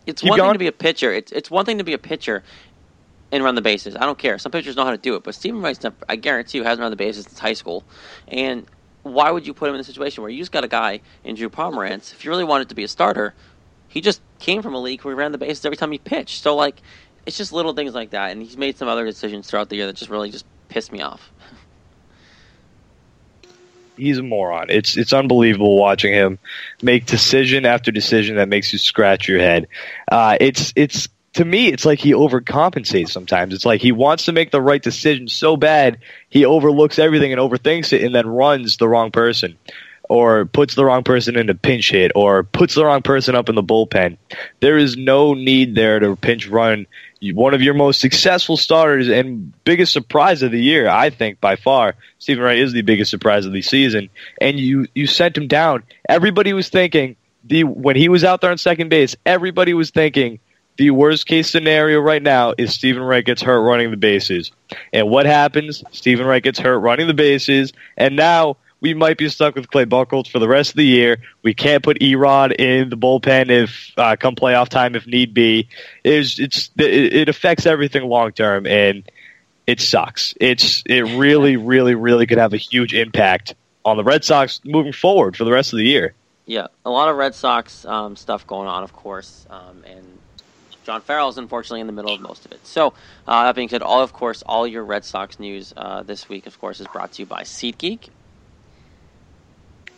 [0.05, 1.11] it's Keep one thing to be a pitcher.
[1.11, 2.43] It's it's one thing to be a pitcher
[3.31, 3.95] and run the bases.
[3.95, 4.37] I don't care.
[4.37, 6.91] Some pitchers know how to do it, but Steven never, I guarantee you hasn't run
[6.91, 7.83] the bases since high school.
[8.27, 8.65] And
[9.13, 11.35] why would you put him in a situation where you just got a guy in
[11.35, 12.13] Drew Pomeranz?
[12.13, 13.33] If you really wanted to be a starter,
[13.87, 16.43] he just came from a league where he ran the bases every time he pitched.
[16.43, 16.81] So like,
[17.25, 18.31] it's just little things like that.
[18.31, 21.01] And he's made some other decisions throughout the year that just really just pissed me
[21.01, 21.31] off.
[23.97, 24.67] he's a moron.
[24.69, 26.39] It's it's unbelievable watching him
[26.81, 29.67] make decision after decision that makes you scratch your head.
[30.11, 33.53] Uh, it's it's to me, it's like he overcompensates sometimes.
[33.53, 37.39] It's like he wants to make the right decision so bad he overlooks everything and
[37.39, 39.55] overthinks it, and then runs the wrong person
[40.09, 43.49] or puts the wrong person in a pinch hit or puts the wrong person up
[43.49, 44.17] in the bullpen.
[44.61, 46.87] There is no need there to pinch run
[47.21, 51.55] one of your most successful starters and biggest surprise of the year, I think by
[51.55, 51.95] far.
[52.17, 54.09] Steven Wright is the biggest surprise of the season,
[54.39, 55.83] and you you sent him down.
[56.07, 60.39] Everybody was thinking the when he was out there on second base, everybody was thinking
[60.77, 64.51] the worst case scenario right now is Steven Wright gets hurt running the bases.
[64.93, 65.83] And what happens?
[65.91, 69.85] Steven Wright gets hurt running the bases, and now we might be stuck with Clay
[69.85, 71.17] Buchholz for the rest of the year.
[71.41, 75.67] We can't put E-Rod in the bullpen if uh, come playoff time if need be.
[76.03, 79.09] It's, it's it affects everything long term, and
[79.65, 80.35] it sucks.
[80.39, 84.93] It's it really, really, really could have a huge impact on the Red Sox moving
[84.93, 86.13] forward for the rest of the year.
[86.45, 90.16] Yeah, a lot of Red Sox um, stuff going on, of course, um, and
[90.87, 92.65] John Farrell is unfortunately in the middle of most of it.
[92.65, 92.93] So,
[93.27, 96.47] uh, that being said, all of course, all your Red Sox news uh, this week,
[96.47, 98.07] of course, is brought to you by SeatGeek.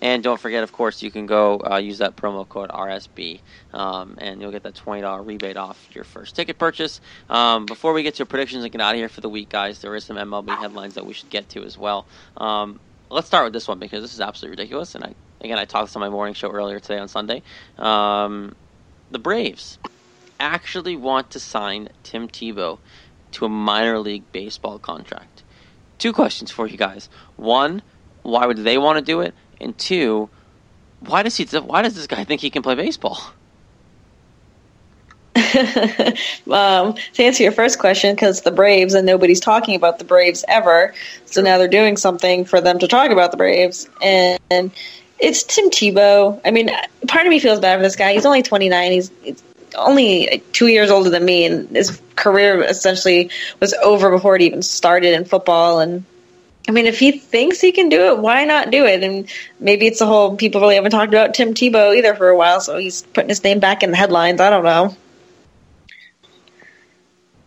[0.01, 3.39] And don't forget, of course, you can go uh, use that promo code RSB,
[3.71, 7.01] um, and you'll get that twenty dollar rebate off your first ticket purchase.
[7.29, 9.81] Um, before we get to predictions and get out of here for the week, guys,
[9.81, 12.07] there is some MLB headlines that we should get to as well.
[12.35, 12.79] Um,
[13.11, 14.95] let's start with this one because this is absolutely ridiculous.
[14.95, 17.43] And I again, I talked on my morning show earlier today on Sunday.
[17.77, 18.55] Um,
[19.11, 19.77] the Braves
[20.39, 22.79] actually want to sign Tim Tebow
[23.33, 25.43] to a minor league baseball contract.
[25.97, 27.09] Two questions for you guys.
[27.35, 27.81] One,
[28.23, 29.33] why would they want to do it?
[29.59, 30.29] And two,
[31.01, 31.45] why does he?
[31.45, 33.19] Why does this guy think he can play baseball?
[36.51, 40.43] um, to answer your first question, because the Braves and nobody's talking about the Braves
[40.47, 40.93] ever,
[41.25, 44.71] so now they're doing something for them to talk about the Braves, and, and
[45.19, 46.39] it's Tim Tebow.
[46.45, 46.69] I mean,
[47.07, 48.13] part of me feels bad for this guy.
[48.13, 48.91] He's only 29.
[48.91, 49.43] He's, he's
[49.75, 54.61] only two years older than me, and his career essentially was over before it even
[54.61, 55.79] started in football.
[55.79, 56.03] And
[56.67, 59.03] I mean, if he thinks he can do it, why not do it?
[59.03, 62.37] And maybe it's the whole people really haven't talked about Tim Tebow either for a
[62.37, 64.41] while, so he's putting his name back in the headlines.
[64.41, 64.95] I don't know.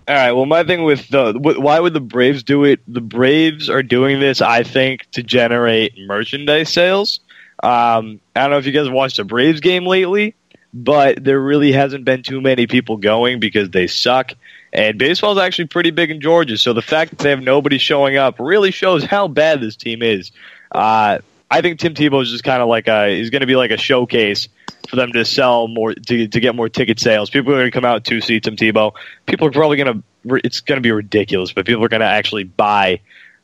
[0.08, 0.32] All right.
[0.32, 2.80] Well, my thing with the why would the Braves do it?
[2.88, 7.20] The Braves are doing this, I think, to generate merchandise sales.
[7.62, 10.34] Um, I don't know if you guys watched a Braves game lately,
[10.72, 14.32] but there really hasn't been too many people going because they suck.
[14.72, 17.76] And baseball is actually pretty big in Georgia, so the fact that they have nobody
[17.76, 20.32] showing up really shows how bad this team is.
[20.70, 21.18] Uh,
[21.50, 23.70] I think Tim Tebow is just kind of like a he's going to be like
[23.70, 24.48] a showcase
[24.88, 27.28] for them to sell more to to get more ticket sales.
[27.28, 28.92] People are going to come out to see Tim Tebow.
[29.26, 32.06] People are probably going to it's going to be ridiculous, but people are going to
[32.06, 33.00] actually buy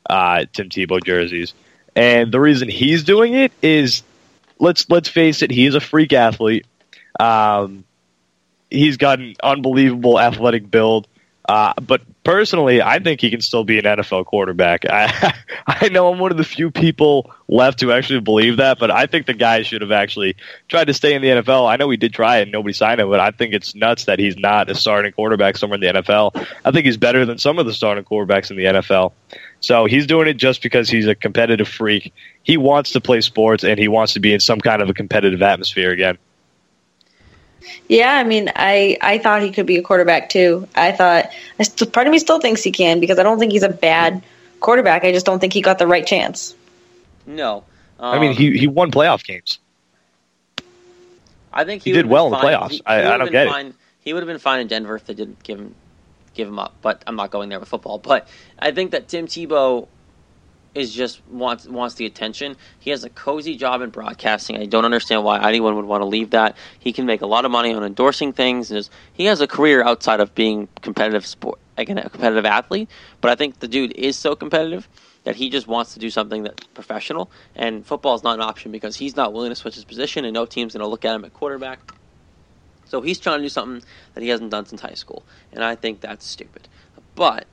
[0.09, 1.53] uh, Tim Tebow jerseys.
[1.95, 4.03] And the reason he's doing it is
[4.59, 6.65] let's let's face it, he is a freak athlete.
[7.19, 7.85] Um,
[8.71, 11.09] he's got an unbelievable athletic build.
[11.49, 14.85] Uh, but personally, I think he can still be an NFL quarterback.
[14.89, 15.35] I,
[15.67, 19.07] I know I'm one of the few people left who actually believe that, but I
[19.07, 20.37] think the guy should have actually
[20.69, 21.67] tried to stay in the NFL.
[21.67, 24.19] I know he did try and nobody signed him, but I think it's nuts that
[24.19, 26.47] he's not a starting quarterback somewhere in the NFL.
[26.67, 29.13] I think he's better than some of the starting quarterbacks in the NFL.
[29.61, 32.13] So he's doing it just because he's a competitive freak.
[32.43, 34.95] He wants to play sports and he wants to be in some kind of a
[34.95, 36.19] competitive atmosphere again.
[37.89, 40.69] Yeah, I mean, I I thought he could be a quarterback too.
[40.75, 41.31] I thought
[41.93, 44.23] part of me still thinks he can because I don't think he's a bad
[44.61, 45.05] quarterback.
[45.05, 46.55] I just don't think he got the right chance.
[47.27, 47.65] No,
[47.99, 49.59] um, I mean he he won playoff games.
[51.53, 52.71] I think he, he did well in the playoffs.
[52.71, 53.69] He, I, I don't get fine.
[53.69, 53.75] it.
[54.01, 55.75] He would have been fine in Denver if they didn't give him
[56.35, 56.75] give him up.
[56.83, 57.99] But I'm not going there with football.
[57.99, 59.89] But I think that Tim Tebow
[60.75, 62.57] is just wants wants the attention.
[62.79, 64.57] He has a cozy job in broadcasting.
[64.57, 66.57] I don't understand why anyone would want to leave that.
[66.79, 68.91] He can make a lot of money on endorsing things.
[69.13, 72.89] He has a career outside of being competitive sport, like a competitive athlete.
[73.21, 74.89] But I think the dude is so competitive
[75.25, 77.31] that he just wants to do something that's professional.
[77.55, 80.33] And football is not an option because he's not willing to switch his position, and
[80.33, 81.81] no team's going to look at him at quarterback.
[82.85, 85.75] So he's trying to do something that he hasn't done since high school, and I
[85.75, 86.69] think that's stupid.
[87.15, 87.47] But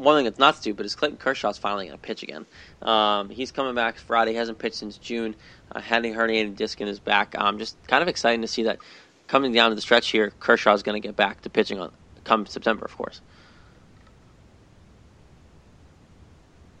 [0.00, 2.46] one thing that's not stupid is Clayton Kershaw's finally going to pitch again.
[2.82, 4.32] Um, he's coming back Friday.
[4.32, 5.36] He hasn't pitched since June.
[5.70, 7.34] Uh, had a herniated disc in his back.
[7.38, 8.78] Um, just kind of excited to see that
[9.28, 10.32] coming down to the stretch here.
[10.40, 11.92] Kershaw's going to get back to pitching on
[12.24, 13.20] come September, of course.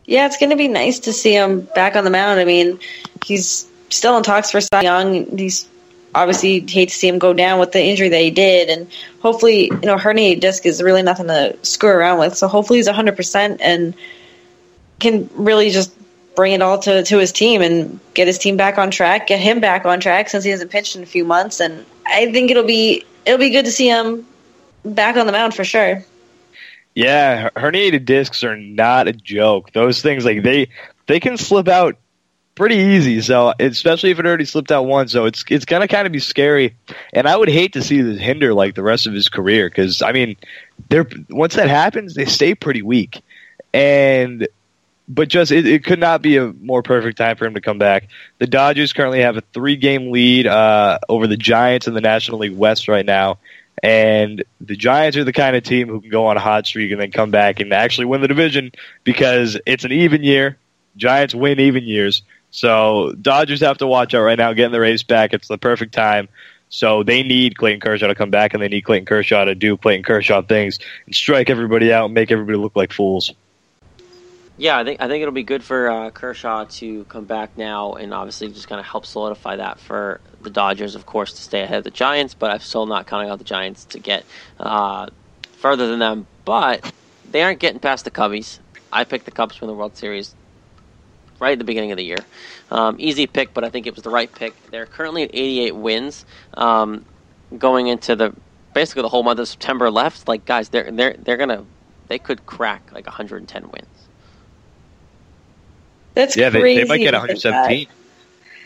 [0.06, 2.40] Yeah, it's going to be nice to see him back on the mound.
[2.40, 2.80] I mean,
[3.24, 5.36] he's still in talks for Cy Young.
[5.36, 5.68] He's
[6.14, 8.90] obviously hate to see him go down with the injury that he did, and
[9.20, 12.36] hopefully, you know, herniated disc is really nothing to screw around with.
[12.36, 13.94] So hopefully, he's 100 percent and
[14.98, 15.94] can really just
[16.36, 19.40] bring it all to, to his team and get his team back on track, get
[19.40, 21.60] him back on track since he hasn't pitched in a few months.
[21.60, 24.26] And I think it'll be it'll be good to see him
[24.84, 26.04] back on the mound for sure.
[26.94, 29.72] Yeah, herniated discs are not a joke.
[29.72, 30.68] Those things like they
[31.06, 31.96] they can slip out
[32.60, 33.22] pretty easy.
[33.22, 36.18] So especially if it already slipped out once, so it's it's gonna kind of be
[36.18, 36.76] scary.
[37.14, 40.02] And I would hate to see this hinder like the rest of his career because
[40.02, 40.36] I mean,
[40.90, 43.22] they're once that happens, they stay pretty weak.
[43.72, 44.46] And
[45.08, 47.78] but just it, it, could not be a more perfect time for him to come
[47.78, 48.08] back.
[48.38, 52.40] The Dodgers currently have a three game lead uh, over the Giants in the National
[52.40, 53.38] League West right now.
[53.82, 56.92] And the Giants are the kind of team who can go on a hot streak
[56.92, 60.58] and then come back and actually win the division because it's an even year.
[60.98, 62.22] Giants win even years.
[62.50, 65.32] So Dodgers have to watch out right now, getting the race back.
[65.32, 66.28] It's the perfect time.
[66.68, 69.76] So they need Clayton Kershaw to come back, and they need Clayton Kershaw to do
[69.76, 73.32] Clayton Kershaw things and strike everybody out and make everybody look like fools.
[74.56, 77.94] Yeah, I think I think it'll be good for uh, Kershaw to come back now,
[77.94, 81.62] and obviously just kind of help solidify that for the Dodgers, of course, to stay
[81.62, 82.34] ahead of the Giants.
[82.34, 84.24] But I'm still not counting out the Giants to get
[84.60, 85.08] uh,
[85.54, 86.26] further than them.
[86.44, 86.92] But
[87.30, 88.58] they aren't getting past the Cubbies.
[88.92, 90.34] I picked the Cubs for the World Series
[91.40, 92.18] right at the beginning of the year.
[92.70, 94.54] Um, easy pick, but I think it was the right pick.
[94.70, 96.24] They're currently at 88 wins,
[96.54, 97.04] um,
[97.58, 98.32] going into the
[98.74, 100.28] basically the whole month of September left.
[100.28, 101.64] Like guys, they're they're they're gonna
[102.08, 103.86] they could crack like 110 wins.
[106.14, 107.86] That's yeah, they, they, might get 117.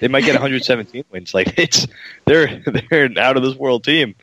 [0.01, 1.35] They might get 117 wins.
[1.35, 1.87] Like it's
[2.27, 4.15] they're they're an out of this world team.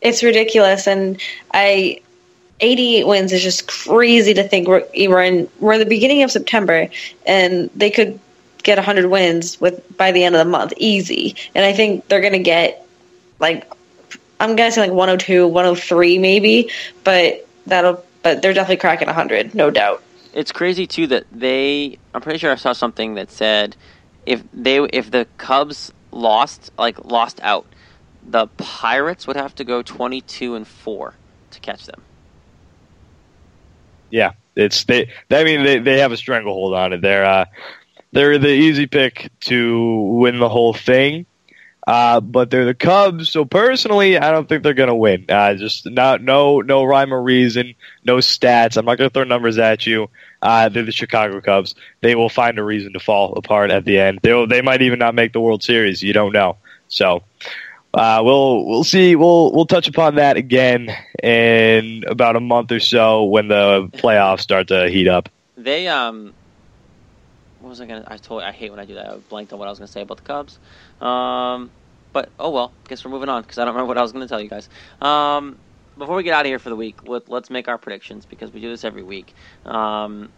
[0.00, 1.20] It's ridiculous, and
[1.52, 2.00] I
[2.60, 6.30] 88 wins is just crazy to think we're we're in we're in the beginning of
[6.30, 6.88] September,
[7.26, 8.18] and they could
[8.62, 11.36] get 100 wins with by the end of the month easy.
[11.54, 12.86] And I think they're gonna get
[13.38, 13.70] like
[14.38, 16.70] I'm say like 102, 103 maybe,
[17.04, 20.02] but that'll but they're definitely cracking 100, no doubt
[20.32, 21.98] it's crazy too that they.
[22.14, 23.76] I'm pretty sure I saw something that said
[24.26, 27.66] if they if the Cubs lost like lost out,
[28.26, 31.14] the Pirates would have to go 22 and four
[31.50, 32.02] to catch them.
[34.10, 35.10] Yeah, it's they.
[35.30, 37.00] I mean, they they have a stranglehold on it.
[37.02, 37.44] They're uh,
[38.12, 41.26] they're the easy pick to win the whole thing.
[41.86, 45.24] Uh, but they're the Cubs, so personally, I don't think they're going to win.
[45.28, 48.76] Uh, just not no no rhyme or reason, no stats.
[48.76, 50.08] I'm not going to throw numbers at you.
[50.42, 51.74] Uh, they're the Chicago Cubs.
[52.02, 54.20] They will find a reason to fall apart at the end.
[54.22, 56.02] They they might even not make the World Series.
[56.02, 56.58] You don't know.
[56.88, 57.22] So
[57.94, 59.16] uh, we'll we'll see.
[59.16, 60.90] We'll we'll touch upon that again
[61.22, 65.28] in about a month or so when the playoffs start to heat up.
[65.56, 66.32] They um
[67.60, 68.04] what was I gonna?
[68.06, 69.08] I told I hate when I do that.
[69.08, 70.58] I blanked on what I was gonna say about the Cubs.
[71.00, 71.70] Um,
[72.12, 74.26] but oh well, guess we're moving on because I don't remember what I was to
[74.26, 74.68] tell you guys.
[75.00, 75.58] Um,
[75.98, 78.52] before we get out of here for the week, let, us make our predictions because
[78.52, 79.34] we do this every week.
[79.66, 80.30] Um,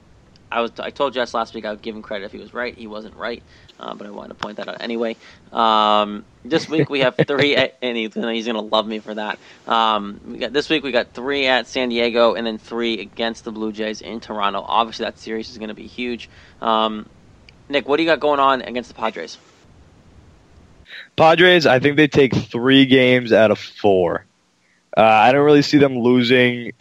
[0.51, 2.53] I was I told Jess last week I would give him credit if he was
[2.53, 2.77] right.
[2.77, 3.43] He wasn't right,
[3.83, 5.17] uh, but I wanted to point that out anyway.
[5.53, 9.15] Um, this week we have three, at, and he's gonna, he's gonna love me for
[9.15, 9.39] that.
[9.67, 13.45] Um, we got this week we got three at San Diego, and then three against
[13.45, 14.65] the Blue Jays in Toronto.
[14.67, 16.31] Obviously, that series is going to be huge.
[16.61, 17.07] Um,
[17.69, 19.37] Nick, what do you got going on against the Padres?
[21.17, 24.25] Padres, I think they take three games out of four.
[24.97, 26.73] Uh, I don't really see them losing.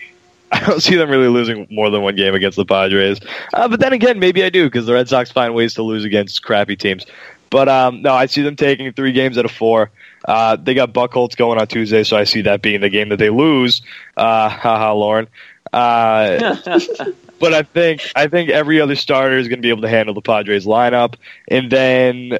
[0.61, 3.19] I don't see them really losing more than one game against the Padres.
[3.53, 6.03] Uh, but then again, maybe I do because the Red Sox find ways to lose
[6.03, 7.05] against crappy teams.
[7.49, 9.91] But um, no, I see them taking three games out of four.
[10.25, 13.17] Uh, they got Buchholz going on Tuesday, so I see that being the game that
[13.17, 13.81] they lose.
[14.15, 15.27] Uh, haha, Lauren.
[15.71, 16.55] Uh,
[17.39, 20.13] but I think I think every other starter is going to be able to handle
[20.13, 21.15] the Padres lineup,
[21.47, 22.37] and then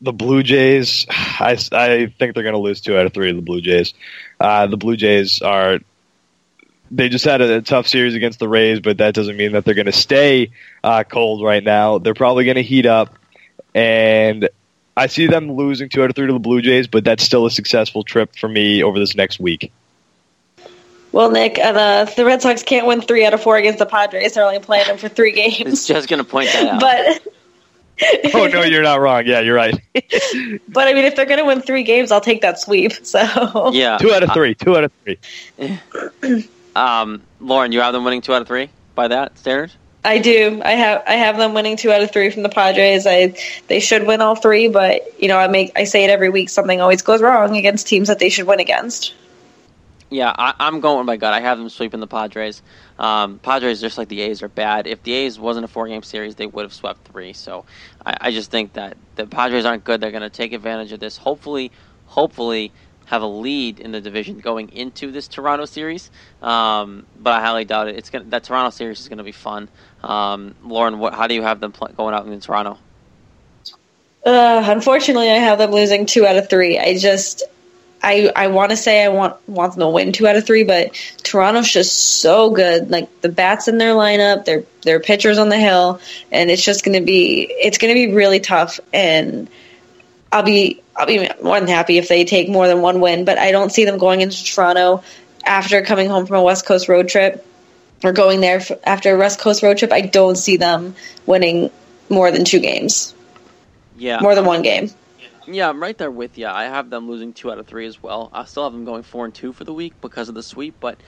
[0.00, 3.36] the Blue Jays, I, I think they're going to lose two out of three of
[3.36, 3.94] the Blue Jays.
[4.38, 5.80] Uh, the Blue Jays are
[6.90, 9.64] they just had a, a, tough series against the Rays, but that doesn't mean that
[9.64, 10.50] they're going to stay
[10.82, 11.98] uh, cold right now.
[11.98, 13.16] They're probably going to heat up,
[13.74, 14.48] and
[14.96, 17.46] I see them losing two out of three to the Blue Jays, but that's still
[17.46, 19.72] a successful trip for me over this next week.
[21.12, 24.34] Well, Nick, uh, the Red Sox can't win three out of four against the Padres.
[24.34, 25.72] They're only playing them for three games.
[25.72, 26.80] It's just going to point that out.
[26.80, 27.34] But
[28.34, 29.26] oh no, you're not wrong.
[29.26, 29.74] Yeah, you're right.
[29.94, 32.92] but I mean, if they're going to win three games, I'll take that sweep.
[33.04, 34.54] So yeah, two out of three.
[34.54, 35.18] Two out of three.
[36.76, 39.72] um, Lauren, you have them winning two out of three by that standard.
[40.04, 40.62] I do.
[40.64, 43.06] I have I have them winning two out of three from the Padres.
[43.06, 46.30] I they should win all three, but you know I make I say it every
[46.30, 46.48] week.
[46.48, 49.14] Something always goes wrong against teams that they should win against.
[50.08, 51.32] Yeah, I, am going by gut.
[51.32, 52.62] I have them sweeping the Padres.
[52.98, 54.88] Um, Padres, just like the A's, are bad.
[54.88, 57.32] If the A's wasn't a four-game series, they would have swept three.
[57.32, 57.64] So
[58.04, 60.00] I, I just think that the Padres aren't good.
[60.00, 61.16] They're going to take advantage of this.
[61.16, 61.70] Hopefully,
[62.06, 62.72] hopefully,
[63.10, 66.12] have a lead in the division going into this Toronto series.
[66.40, 67.96] Um, but I highly doubt it.
[67.96, 69.68] It's gonna, that Toronto series is going to be fun.
[70.04, 72.78] Um, Lauren, what, how do you have them pl- going out in Toronto?
[74.24, 76.78] Uh, unfortunately, I have them losing two out of three.
[76.78, 77.42] I just,
[78.00, 80.62] I, I want to say I want want them to win two out of three,
[80.62, 80.94] but
[81.24, 82.90] Toronto's just so good.
[82.92, 86.00] Like the bats in their lineup, their their pitchers on the hill,
[86.30, 88.78] and it's just going to be it's going to be really tough.
[88.92, 89.48] And
[90.32, 93.38] I'll be I'll be more than happy if they take more than one win, but
[93.38, 95.02] I don't see them going into Toronto
[95.44, 97.46] after coming home from a West Coast road trip
[98.04, 99.92] or going there after a West Coast road trip.
[99.92, 100.94] I don't see them
[101.26, 101.70] winning
[102.08, 103.14] more than two games.
[103.96, 104.90] Yeah, more than one game.
[105.46, 106.46] Yeah, I'm right there with you.
[106.46, 108.30] I have them losing two out of three as well.
[108.32, 110.76] I still have them going four and two for the week because of the sweep,
[110.78, 110.98] but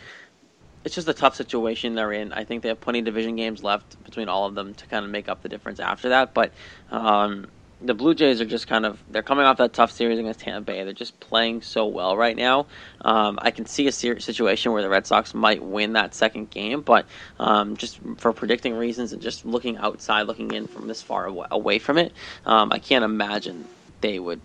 [0.85, 2.33] it's just a tough situation they're in.
[2.33, 5.05] I think they have plenty of division games left between all of them to kind
[5.05, 6.35] of make up the difference after that.
[6.35, 6.53] But
[6.91, 7.47] um,
[7.85, 10.73] the Blue Jays are just kind of they're coming off that tough series against Tampa
[10.73, 10.85] Bay.
[10.85, 12.67] They're just playing so well right now.
[13.01, 16.83] Um, I can see a situation where the Red Sox might win that second game,
[16.83, 17.07] but
[17.39, 21.79] um, just for predicting reasons and just looking outside, looking in from this far away
[21.79, 22.13] from it,
[22.47, 23.69] um, I can't imagine
[24.01, 24.41] they would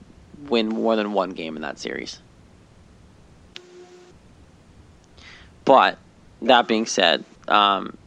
[0.50, 2.20] win more than one game in that series.
[5.66, 5.98] But
[6.42, 7.98] that being said, um,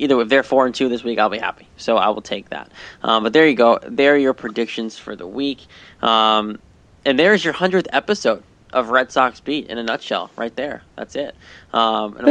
[0.00, 1.68] either if they're four and two this week, I'll be happy.
[1.76, 2.70] So I will take that.
[3.02, 3.78] Um, but there you go.
[3.86, 5.66] There are your predictions for the week.
[6.02, 6.58] Um,
[7.04, 8.42] and there's your hundredth episode
[8.72, 10.82] of Red Sox beat in a nutshell, right there.
[10.96, 11.34] That's it.
[11.72, 12.28] Um, and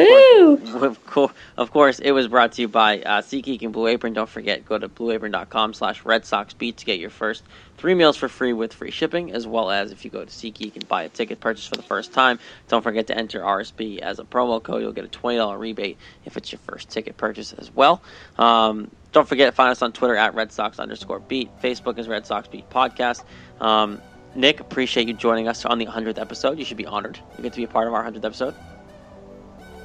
[0.83, 4.13] of course, of course, it was brought to you by uh, SeatGeek and Blue Apron.
[4.13, 7.43] Don't forget, go to blueapron.com slash Red Sox beat to get your first
[7.77, 10.75] three meals for free with free shipping, as well as if you go to SeatGeek
[10.75, 12.37] and buy a ticket purchase for the first time,
[12.67, 14.81] don't forget to enter RSB as a promo code.
[14.81, 18.01] You'll get a $20 rebate if it's your first ticket purchase as well.
[18.37, 21.49] Um, don't forget, find us on Twitter at Red Sox underscore beat.
[21.61, 23.23] Facebook is Red Sox Beat Podcast.
[23.59, 24.01] Um,
[24.35, 26.59] Nick, appreciate you joining us on the 100th episode.
[26.59, 27.19] You should be honored.
[27.37, 28.55] You get to be a part of our 100th episode.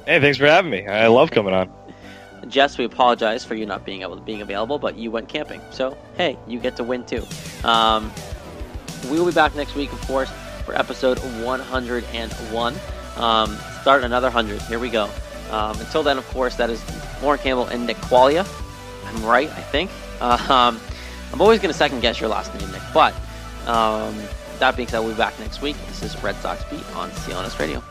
[0.05, 0.87] Hey, thanks for having me.
[0.87, 1.71] I love coming on.
[2.47, 5.97] Jess, we apologize for you not being able being available, but you went camping, so
[6.15, 7.25] hey, you get to win too.
[7.63, 8.11] Um,
[9.09, 10.29] we will be back next week, of course,
[10.63, 12.75] for episode 101.
[13.17, 14.61] Um, start another 100.
[14.63, 15.09] Here we go.
[15.49, 16.83] Um, until then, of course, that is
[17.21, 18.47] Lauren Campbell and Nick Qualia.
[19.05, 19.89] I'm right, I think.
[20.19, 20.79] Uh, um,
[21.33, 23.13] I'm always going to second guess your last name, Nick, but
[23.67, 24.15] um,
[24.59, 25.75] that being said, we'll be back next week.
[25.87, 27.83] This is Red Sox Beat on CLNS Radio.